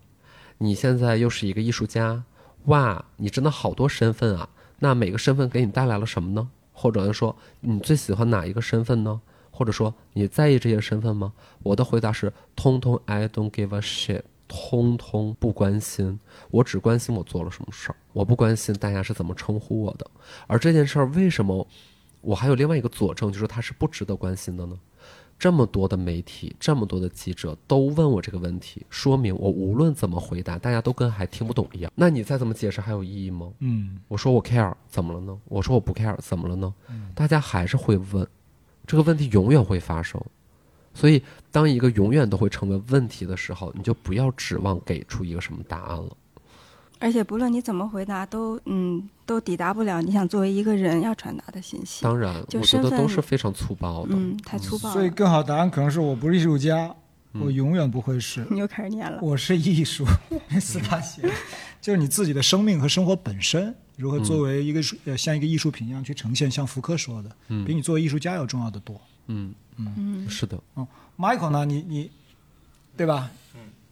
[0.59, 2.23] 你现在又是一个艺术家，
[2.67, 4.49] 哇，你真的好多身份啊！
[4.79, 6.49] 那每个身份给你带来了什么呢？
[6.73, 9.21] 或者说你最喜欢哪一个身份呢？
[9.51, 11.33] 或者说你在意这些身份吗？
[11.65, 16.21] 我的回答是：通通 I don't give a shit，通通不关心。
[16.53, 20.09] 我只关心我做了什么事儿，我不关心大家是怎么称呼我的。
[20.47, 21.67] 而这件事儿为什么
[22.21, 24.79] 我还有另外一个佐证，就是它是不值得关心的呢？
[25.39, 31.93] 这么多的媒体，这么多的记者都问我这个问题，说明我无论怎么回答，大家都跟还听不懂一样。
[31.95, 33.53] 那你再怎么解释还有意义吗？
[33.59, 35.39] 嗯我说我 care 怎么了呢？
[35.47, 36.73] 我说我不 care 怎么了呢？
[37.15, 38.27] 大家还是会问，
[38.87, 40.23] 这个问题永远会发生。
[40.97, 41.21] 所以，
[41.51, 46.17] 当一个永远都会成为问题的时候，你就不要指望给出一个什么答案了。
[47.05, 52.03] 而且不论你怎么回答，都嗯都抵达不了你想作为一个人要传达的信息。
[52.03, 54.15] 当然，我觉得都是非常粗暴的。
[54.15, 54.95] 嗯，太粗暴了。
[54.95, 56.95] 所以更好的答案可能是我不是艺术家，
[57.35, 58.47] 嗯我永远不会是。
[58.51, 59.19] 你又开始念了。
[59.21, 60.07] 我是艺术，
[60.59, 61.31] 斯巴写的，
[61.79, 67.31] 就是你自己的生命和生活本身如何作为一个艺呃像一个艺术品一样去呈现，像福柯说的，
[67.67, 68.99] 比你作为艺术家要重要的多。
[69.27, 70.87] 嗯嗯，是的，嗯
[71.19, 71.67] ，Michael 呢？
[71.67, 72.11] 你你
[72.97, 73.31] 对吧？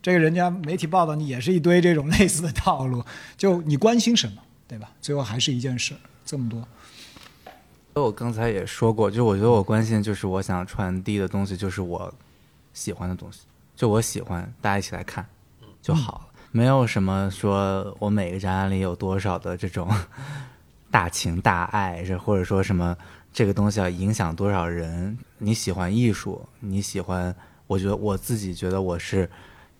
[0.02, 3.04] 这个人家媒体报道你也是一堆这种类似的套路，
[3.38, 4.90] 就你关心什么，对吧？
[5.00, 5.94] 最后还是一件事，
[6.26, 6.66] 这么多。
[7.94, 12.12] 我刚才也说过，就我觉得我关心就是我想传递的东西，就是我
[12.72, 13.40] 喜欢的东西，
[13.76, 15.24] 就我喜欢，大家一起来看
[15.82, 19.88] 就好了，没有什么说我每个展览里有多少的这种
[20.90, 22.96] 大情大爱，这或者说什么
[23.32, 25.16] 这个东西要影响多少人。
[25.38, 27.34] 你喜欢艺术，你喜欢，
[27.66, 29.28] 我觉得我自己觉得我是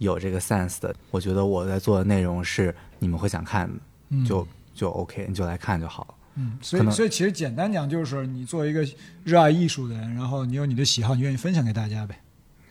[0.03, 3.81] 有这个 sense 的，我觉得我在做的内容是你们会想看的，
[4.11, 6.15] 嗯就就 OK，你就来看就好了。
[6.35, 8.87] 嗯，所以所以其实简单讲就是，你作为一个
[9.23, 12.19] 热爱艺术的人，然后你有你的喜好，你愿意分享给大家呗。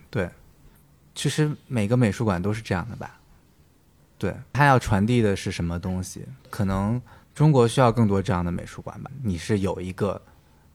[0.09, 0.29] 对，
[1.13, 3.19] 其实每个美术馆都是这样的吧？
[4.17, 6.25] 对，它要传递的是什么东西？
[6.49, 7.01] 可能
[7.33, 9.09] 中国需要更多这样的美术馆吧？
[9.23, 10.19] 你是有一个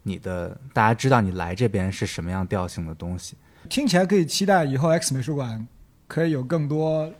[0.04, 3.36] 你的，大家知道你来这边是什么样调性的东西。
[3.68, 5.66] 听起来可以期待以后 X 美术馆
[6.06, 7.10] 可以有更多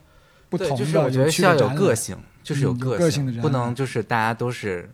[0.48, 4.88] 不同，的、就是我觉得需要有个性，就是有嗯有个个性的人不能就是大家都是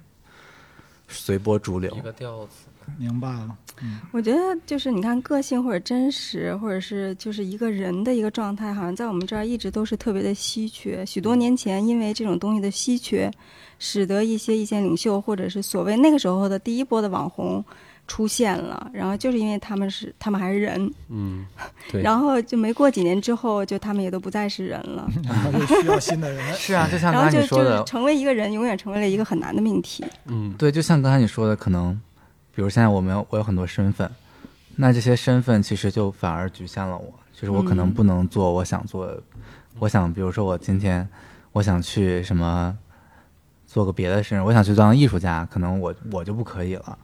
[1.08, 2.00] 随波逐流一。
[2.00, 2.52] 个调子。
[2.98, 3.56] 明白了。
[4.10, 11.06] 我觉得就是你看个性或者真实，或者是就是一个人的一个状态，好像在我们这儿一直都是特别的稀缺。
[11.06, 13.30] 许多年前，因为这种东西的稀缺，
[13.78, 17.64] 使得一些意见领袖或者是所谓那个时候的第一波的网红
[18.06, 18.90] 出现了。
[18.92, 21.46] 然后就是因为他们是他们还是人，嗯，
[21.90, 22.00] 对。
[22.04, 25.08] 然后就没过几年之后，就他们也都不再是人了。
[25.24, 26.40] 然后又需要新的人。
[26.54, 30.04] 是啊，就像刚才你说的就，成为一个人，永远成为了一个很难的命题。
[30.26, 32.00] 嗯，对，就像刚才你说的，可能，
[32.54, 34.10] 比如现在我们有我有很多身份，
[34.76, 39.22] 那这些身份其实就反而局限了我，就是我可能嗯不能做我想做的，
[39.78, 41.08] 我想，比如说我今天
[41.52, 42.76] 我想去什么
[43.66, 46.98] 做个别的事，我想去当艺术家，可能我我就不可以了，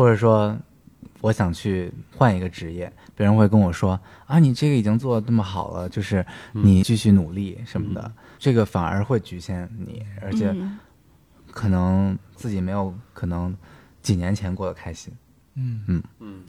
[0.00, 0.56] 或者说
[1.20, 10.50] 我想去换一个职业，别人会跟我说啊，你这个已经做的那么好了，就是你继续努力什么的，这个反而会局限你，而且。
[10.52, 10.78] 嗯
[11.52, 13.52] 可能自己没有可能
[14.00, 15.12] 几年前过得开心，
[15.56, 16.42] 嗯嗯嗯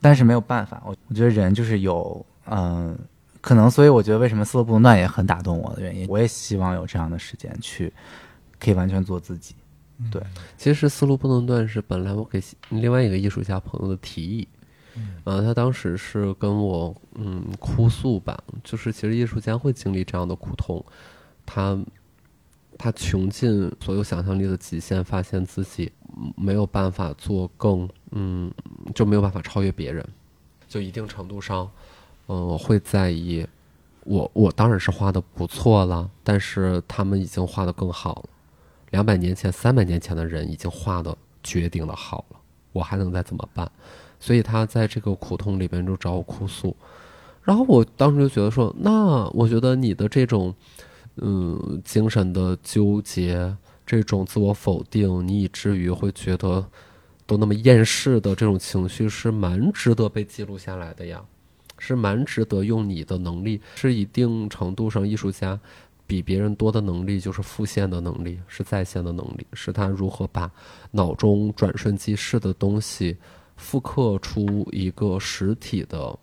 [0.00, 2.98] 但是没有办法，我我觉得人就是有嗯、
[3.40, 7.92] 可能所以我觉得为什么《斯洛不能断》也很打动我的原因，我也希望有这样的时间去
[8.58, 9.54] 可以完全做自己。
[10.10, 10.22] 对，
[10.56, 14.48] 其实思路不能断是本来我给另外一个艺术家朋友的提议，
[15.24, 20.84] 呃，他当时是跟我嗯哭诉吧，就是其实艺术家会经历这样的苦痛，
[21.44, 21.78] 他
[22.78, 28.50] 他穷尽所有想象力的极限，发现自己嗯没有办法做更嗯
[28.94, 30.06] 就没有办法超越别人，
[30.68, 31.70] 就一定程度上，
[32.28, 33.46] 嗯、我会在意。
[34.04, 38.28] 我我当然是画的不错了，但是他们已经画的更好了。
[38.90, 42.36] 两百年前、三百年前的人已经画的绝顶的好了，
[42.72, 43.70] 我还能再怎么办？
[44.18, 46.76] 所以他在这个苦痛里边就找我哭诉，
[47.42, 50.54] 然后我当时就觉得说，那我觉得你的这种，
[51.16, 53.56] 嗯，精神的纠结，
[53.86, 56.66] 这种自我否定，你以至于会觉得
[57.26, 61.22] 都那么厌世的这种情绪，是蛮值得被记录下来的呀，
[61.78, 65.58] 是蛮值得用你的能力，是一定程度上艺术家。
[66.10, 70.50] 比别人多的能力就是复现的能力，是在线的能力，是他如何把
[70.90, 73.16] 脑中转瞬即逝的东西
[73.56, 76.18] 复刻出一个实体的，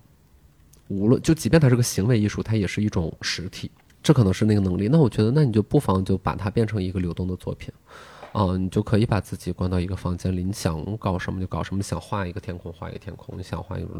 [0.89, 3.71] 无论就即便它是个行为艺术，它也是一种实体，
[4.03, 4.89] 这可能是那个能力。
[4.89, 7.73] 那我觉得，那你就不妨就把它变成一个流动的作品，
[8.33, 13.93] 啊、你就可以把自己关到一个房间里，你想搞什么就搞什么，想画一个天空画一个天空，你想画一个，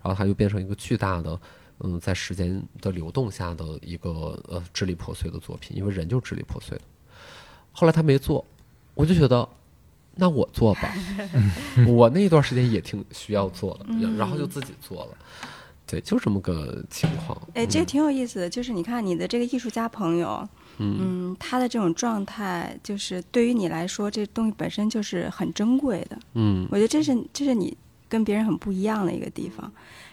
[0.00, 1.36] 然后它就变成一个巨大的。
[1.84, 6.84] 嗯，在时间的流动下的一个呃支离破碎的作品，因为人就是支离破碎的。
[7.72, 8.44] 后来他没做，
[8.94, 9.48] 我就觉得，
[10.14, 10.94] 那我做吧。
[11.88, 13.86] 我那一段时间也挺需要做的，
[14.16, 15.16] 然后就自己做了。
[15.84, 17.36] 对，就这么个情况。
[17.54, 20.48] 哎，这个挺有意思的，就是你看你的这个艺术家朋友，
[20.78, 26.18] 嗯，他的这种状态，就是对于你来说，这东西本身就是很珍贵的。
[26.34, 27.76] 嗯我觉得这是这是你
[28.08, 29.70] 跟别人很不一样的一个地方。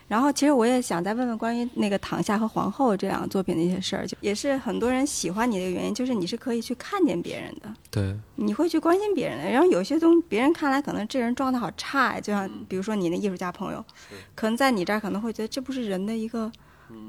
[0.10, 9.52] 然后，其实我也想再问问关于那个《躺下》和《皇后》这两个作品的一些事儿，就也是很多人喜欢你的原因，就是你是可以去看见别人的，对，你会去关心别人的。
[9.52, 13.86] 然后有些东西，别人看来可能这人状态好差呀，就像比如说你那艺术家朋友，
[14.34, 16.52] 可能在你这儿可能会觉得这不是人的一个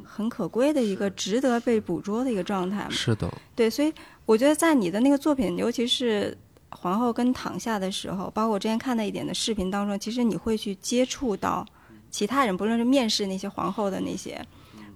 [0.05, 2.90] 很可贵的一个值得被捕捉的一个状态吗？
[2.90, 3.90] 是的，对，所以
[4.27, 6.36] 我觉得在你的那个作品，尤其是
[6.68, 11.64] 皇后跟躺下的时候，包括我之前看的一点的视频当中，其实你会去接触到
[12.11, 14.45] 其他人，不论是面试那些皇后的那些，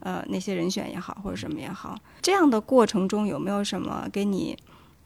[0.01, 4.57] 呃，那些人选也好，或者什么也好，这样的过程中有没有什么给你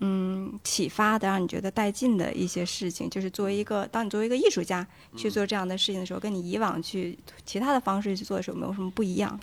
[0.01, 3.09] 嗯启发的，让你觉得带劲的一些事情？
[3.10, 4.86] 就是作为一个，当你作为一个艺术家
[5.16, 9.39] 去做这样的事情的时候，跟你以往去其他的方式去做的时候，有没有什么不一样？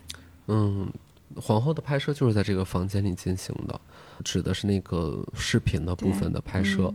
[0.48, 0.92] 嗯，
[1.36, 3.80] 皇后的拍摄就是在这个房间里进行的，
[4.24, 6.94] 指的是那个视频的部分的拍摄。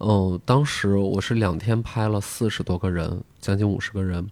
[0.00, 4.28] 嗯，当时我是两天拍了四十多个人，将近五十个人。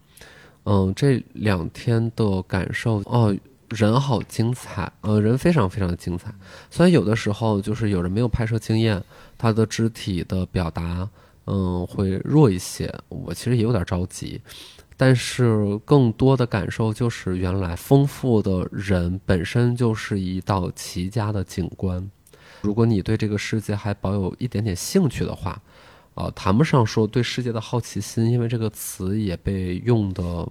[0.65, 3.35] 嗯，这两天的感受哦，
[3.69, 6.33] 人好精彩，呃，人非常非常精彩。
[6.71, 9.03] 虽然有的时候就是有人没有拍摄经验，
[9.37, 11.09] 他的肢体的表达
[11.47, 14.41] 嗯会弱一些，我其实也有点着急。
[14.97, 22.09] 但是更多的感受就是，原来丰富的人本身就是一道奇佳的景观。
[22.61, 25.61] 如果你对这个世界还保有一点点兴趣的话，
[26.15, 30.47] 呃，谈不上说对世界的好奇心，因为这个词也被用的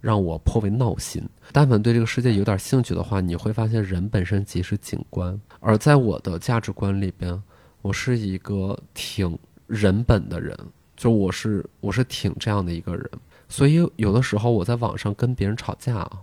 [0.00, 1.22] 让我颇为闹心。
[1.50, 5.38] 但凡对这个世界有点兴趣的话，你会发现人本身即是景观。
[5.58, 7.42] 而在我的价值观里边，
[7.82, 9.36] 我是一个挺
[9.66, 10.56] 人本的人，
[10.96, 13.10] 就我是我是挺这样的一个人。
[13.48, 16.20] 所以有的时候我在网上跟别人吵架啊，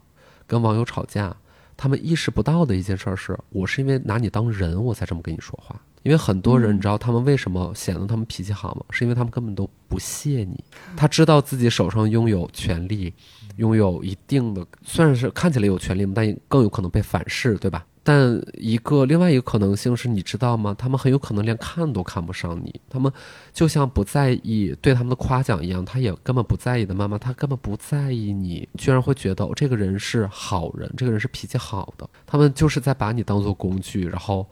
[0.48, 1.36] 跟网友吵架，
[1.76, 5.82] 他们意识不到的一件事是，我是因为拿你当人，我才这么跟你说话。
[6.04, 8.86] 因为很多人，你知道他们为什么显得他们脾气好吗？
[8.92, 10.64] 是因为他们根本都不屑你。
[10.96, 13.14] 他知道自己手上拥有权利，
[13.56, 17.86] 拥有一定的，虽然是看起来有权利，但更有可能被反噬，对吧？
[18.06, 20.76] 但一个另外一个可能性是，你知道吗？
[20.78, 22.82] 他们很有可能连看都看不上你。
[22.90, 23.10] 他们
[23.54, 26.94] 就像不在意对他们的夸奖一样，他也根本不在意的。
[26.94, 32.06] 妈妈，他根本不在意你，居然会觉得、哦、这个人是好人，这个人是脾气好的。
[32.28, 34.46] 他们就是在把你当做工具，然后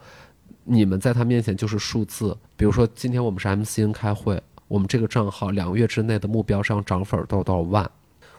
[0.64, 2.36] 你们在他面前就是数字。
[2.56, 7.90] 比如说，今天我们是 MCN 开会，我们这个账号两个月之内的目标是要涨粉多少多少万。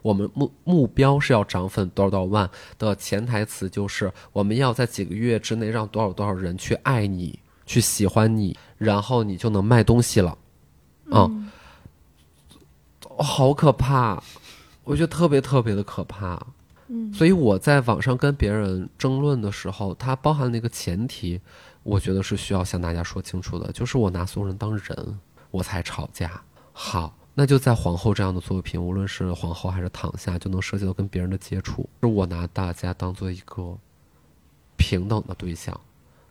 [0.02, 10.38] 我们目目标是要涨粉多少多少万的潜台词就是我们要在几个月之内让多少多少人去爱你，去喜欢你，然后你就能卖东西了。
[11.10, 11.50] 嗯，
[13.18, 14.22] 好可怕，
[14.84, 16.48] 我觉得特别特别的可怕。
[16.88, 21.40] 嗯，所以我在网上跟别人争论的时候，它包含了一个前提，
[21.84, 25.20] 我觉得是需要向大家说清楚的，就是我拿所有人当人，
[25.52, 26.42] 我才吵架。
[26.72, 27.16] 好。
[27.36, 31.90] 那就在皇后这样的作品，无论是皇后还是躺下，就能涉及到跟别人的接触。
[32.00, 33.76] 是我拿大家当做一个
[34.78, 35.76] 平等的对象。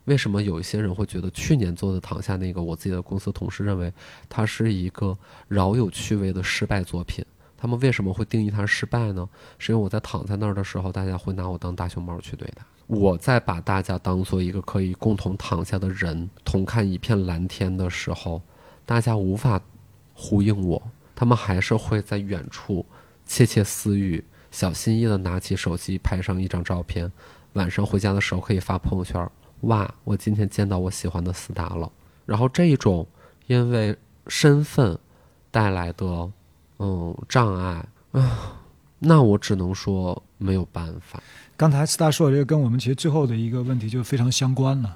[0.05, 3.91] 为什么有一些人会觉得去年做的躺下那个，我自己的公司同事认为
[4.29, 5.17] 它是一个
[5.49, 7.25] 饶有趣味的失败作品？
[7.57, 9.27] 他们为什么会定义它失败呢？
[9.59, 12.63] 是因为我在躺在那儿的时候，大家会拿我当大熊猫去对待。
[12.87, 18.41] 我在把大家当做一个可以共同躺下的人，同看一片蓝天的时候，
[18.85, 19.61] 大家无法。
[20.15, 20.79] 呼应我，
[21.15, 22.85] 他们还是会在远处
[23.25, 27.11] 窃窃私语，小心翼翼地拿起手机拍上一张照片，
[27.53, 29.27] 晚上回家的时候可以发朋友圈。
[29.61, 31.91] 哇，我今天见到我喜欢的斯达了。
[32.27, 33.07] 然后这一种
[33.47, 33.97] 因为
[34.27, 34.95] 身份
[35.49, 36.31] 带来的
[36.77, 38.61] 嗯障碍啊，
[39.03, 41.21] 那我只能说没有办法。
[41.55, 44.95] 刚才斯达说的这个跟我们其实最后的一个问题就非常相关了，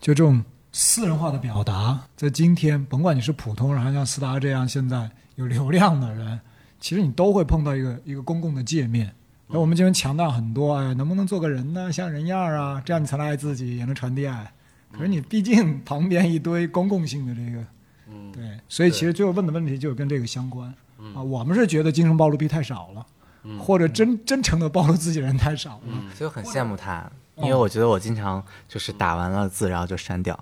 [0.00, 0.42] 就这种。
[0.74, 6.40] 私人化的表达，在今天，甭管你是普通人，还是像斯达这样现在有流量的人，
[6.80, 9.12] 其实你都会碰到一个一个公共的界面。
[9.48, 11.92] 那我们今天强调很多，哎，能不能做个人呢？
[11.92, 14.50] 像人样啊，这样你才能爱自己，也能传递爱。
[14.90, 17.62] 可是你毕竟旁边一堆公共性的这个，
[18.10, 20.72] 嗯，对，所以其实最后问的问题就跟这个相关。
[21.14, 23.06] 啊，我们是觉得精神暴露癖太少了，
[23.58, 27.10] 或者真真诚的暴露自己人太少了，就很羡慕他。
[27.36, 30.38] 因为我觉得我经常就是打完了字，然后就删掉。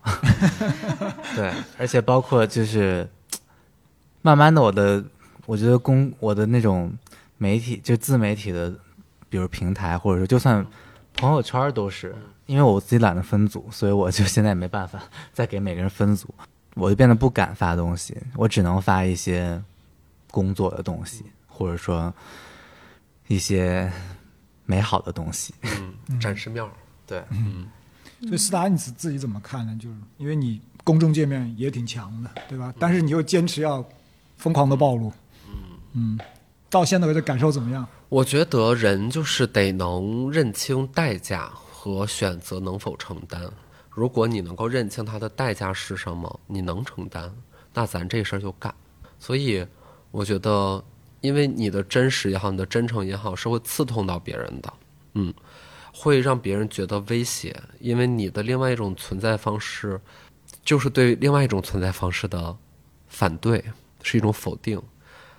[1.37, 3.09] 对，而且包括就是，
[4.23, 5.03] 慢慢的我的，
[5.47, 6.93] 我觉得公我的那种
[7.39, 8.75] 媒体，就自媒体的，
[9.29, 10.67] 比如平台，或者说就算
[11.15, 12.15] 朋友圈都是，
[12.47, 15.01] 因为我自己懒得分组，所以我就现在也没办法
[15.33, 16.35] 再给每个人分组，
[16.75, 19.63] 我就变得不敢发东西，我只能发一些
[20.33, 22.13] 工作的东西，或者说
[23.31, 23.91] 一些
[24.67, 25.55] 美好的东西。
[26.09, 26.71] 嗯，展示面儿。
[27.07, 27.69] 对，嗯，
[28.23, 29.79] 所以斯达你自自己怎么看呢？
[29.81, 32.75] 就是因为你公众界面也挺强的，对吧？
[32.79, 33.85] 但是你又坚持要
[34.37, 35.13] 疯狂的暴露，
[35.93, 36.19] 嗯
[36.69, 37.87] 到现在为止感受怎么样？
[38.09, 43.49] 我觉得人就是得能认清代价和选择能否承担。
[43.89, 47.33] 如果你能够认清它的代价是什么，你能承担，
[47.75, 48.73] 那咱这事儿就干。
[49.19, 49.67] 所以，
[50.13, 50.83] 我觉得，
[51.21, 54.73] 因为你的真实也好，你的真诚也好，是会刺痛到别人的，
[55.15, 55.33] 嗯，
[55.93, 60.01] 会让别人觉得威胁，因为你的另外一种存在方式，
[60.65, 62.57] 就是对另外一种存在方式的
[63.09, 63.63] 反对，
[64.03, 64.81] 是一种否定。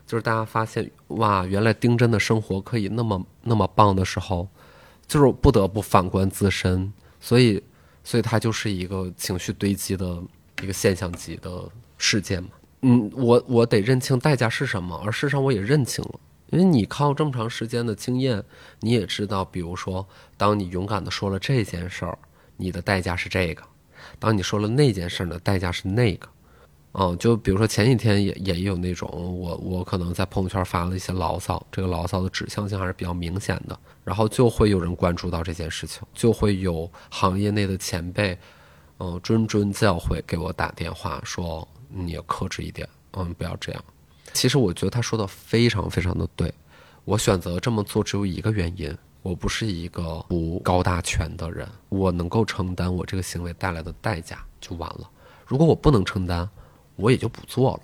[0.06, 4.46] 就是大家发现，哇，原来丁真的生活可以那么那么棒的时候，
[5.08, 6.92] 就是不得不反观自身，
[7.22, 7.64] 所以，
[8.04, 10.22] 所以它就是一个情绪堆积的
[10.62, 11.64] 一个现象级的
[11.98, 12.50] 事件嘛。
[12.82, 18.44] 嗯，我我得认清代价是什么，而事实上我也认清了，因为你靠这么长时间的经验，
[18.80, 22.18] 你也知道，比如说，当你勇敢的说了这件事儿，
[22.58, 23.64] 你的代价是这个；
[24.20, 26.28] 当你说了那件事儿的代价是那个。
[26.94, 29.08] 嗯，就比如说前几天也也有那种，
[29.40, 38.38] 我我可能在朋友圈发了一些牢骚，这个牢骚的指向性还是比较明显的，然后就会有人关注到这件事情，就会有行业内的前辈，
[39.00, 43.84] 嗯，谆谆教诲给我打电话说你要克制一点，嗯，不要这样。
[44.34, 46.54] 其实我觉得他说的非常非常的对，
[47.06, 55.10] 我选择这么做只有一个原因，我不是一个不高大全的人，我能够承担我这个行为带来的代价就完了。
[55.46, 56.50] 如果我不能承担，
[56.96, 57.82] 我也就不做了。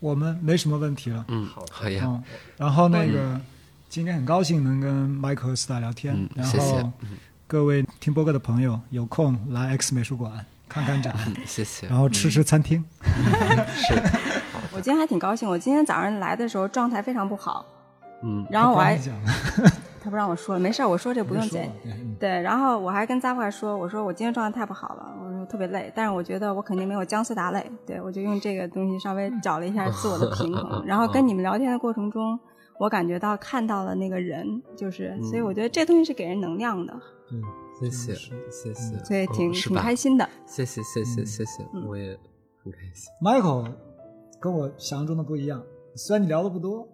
[0.00, 1.24] 我们没什么问题了。
[1.28, 2.02] 嗯，好呀。
[2.06, 2.22] 嗯，
[2.56, 3.40] 然后那个
[3.88, 6.14] 今天很高兴能跟麦克和斯达聊天。
[6.16, 6.92] 嗯，然谢谢后。
[7.46, 11.86] 各位听播客的朋友，有空来 X 美术馆看看展，嗯，谢谢。
[11.88, 12.84] 然后吃吃餐厅。
[14.72, 17.64] 我今天还挺高兴，我今天早上来的时候状态非常不好，
[18.22, 18.96] 嗯然后我还
[20.00, 21.70] 他不让 我说了，没事儿，我说这不用剪。
[22.20, 30.84] 对然后我还跟扎块说，我说我今天状态太不好了，我说特别累，但是我觉得我肯定没有姜思达累，对我就用这个东西稍微找了一下自我的平衡。
[30.86, 32.38] 然后跟你们聊天的过程中，
[32.78, 36.92] 我感觉到看到了那个人，就是，所以我觉得这东西是给人能量的，
[37.28, 37.40] 对，
[37.86, 38.14] 谢谢，
[38.50, 38.98] 谢谢。
[39.04, 40.28] 所以挺、挺开心的。
[40.46, 42.18] 谢谢，谢谢，谢谢，嗯我也
[42.64, 43.10] 很开心。
[43.22, 43.72] Michael
[44.40, 45.62] 跟我想象中的不一样，
[45.94, 46.86] 虽然你聊的不多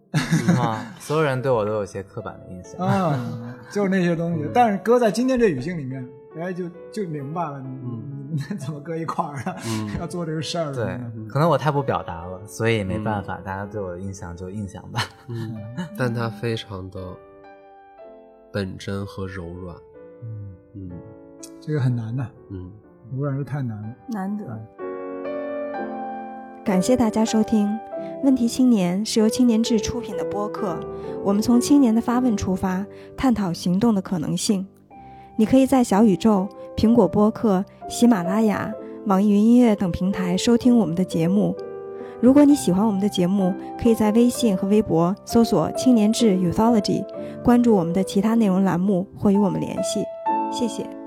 [0.59, 2.81] 啊， 所有人对我都有些刻板的印象。
[2.87, 7.69] 啊，就是那些东西，但是搁在今天这语境里面，大家，就就明白了，你
[8.35, 9.57] 你们怎么搁一块儿的，
[10.01, 10.73] 要做这个事儿。
[10.73, 10.99] 对，
[11.29, 15.01] 可能我太不表达了，所以没办法，大家对我的印象就印象吧。
[15.29, 15.57] 嗯，
[15.97, 17.15] 但他非常的
[18.53, 19.77] 本真和柔软。
[20.77, 20.91] 嗯
[21.61, 22.71] 这个很难的，嗯。
[23.17, 23.89] 污染是太难了。
[24.09, 24.45] 难得。
[26.65, 27.69] 感谢大家收听
[28.25, 30.81] 《问题青年》，是由青年志出品的播客。
[31.23, 32.85] 我们从青年的发问出发，
[33.15, 34.67] 探讨行动的可能性。
[35.37, 38.73] 你可以在小宇宙、苹果播客、喜马拉雅、
[39.05, 41.55] 网易云音乐等平台收听我们的节目。
[42.23, 47.05] 如果你喜欢我们的节目，可以在微信和微博搜索“青年志 Youthology”，
[47.45, 50.03] 关注我们的其他内容栏目或与我们联系。
[50.55, 51.04] 谢谢。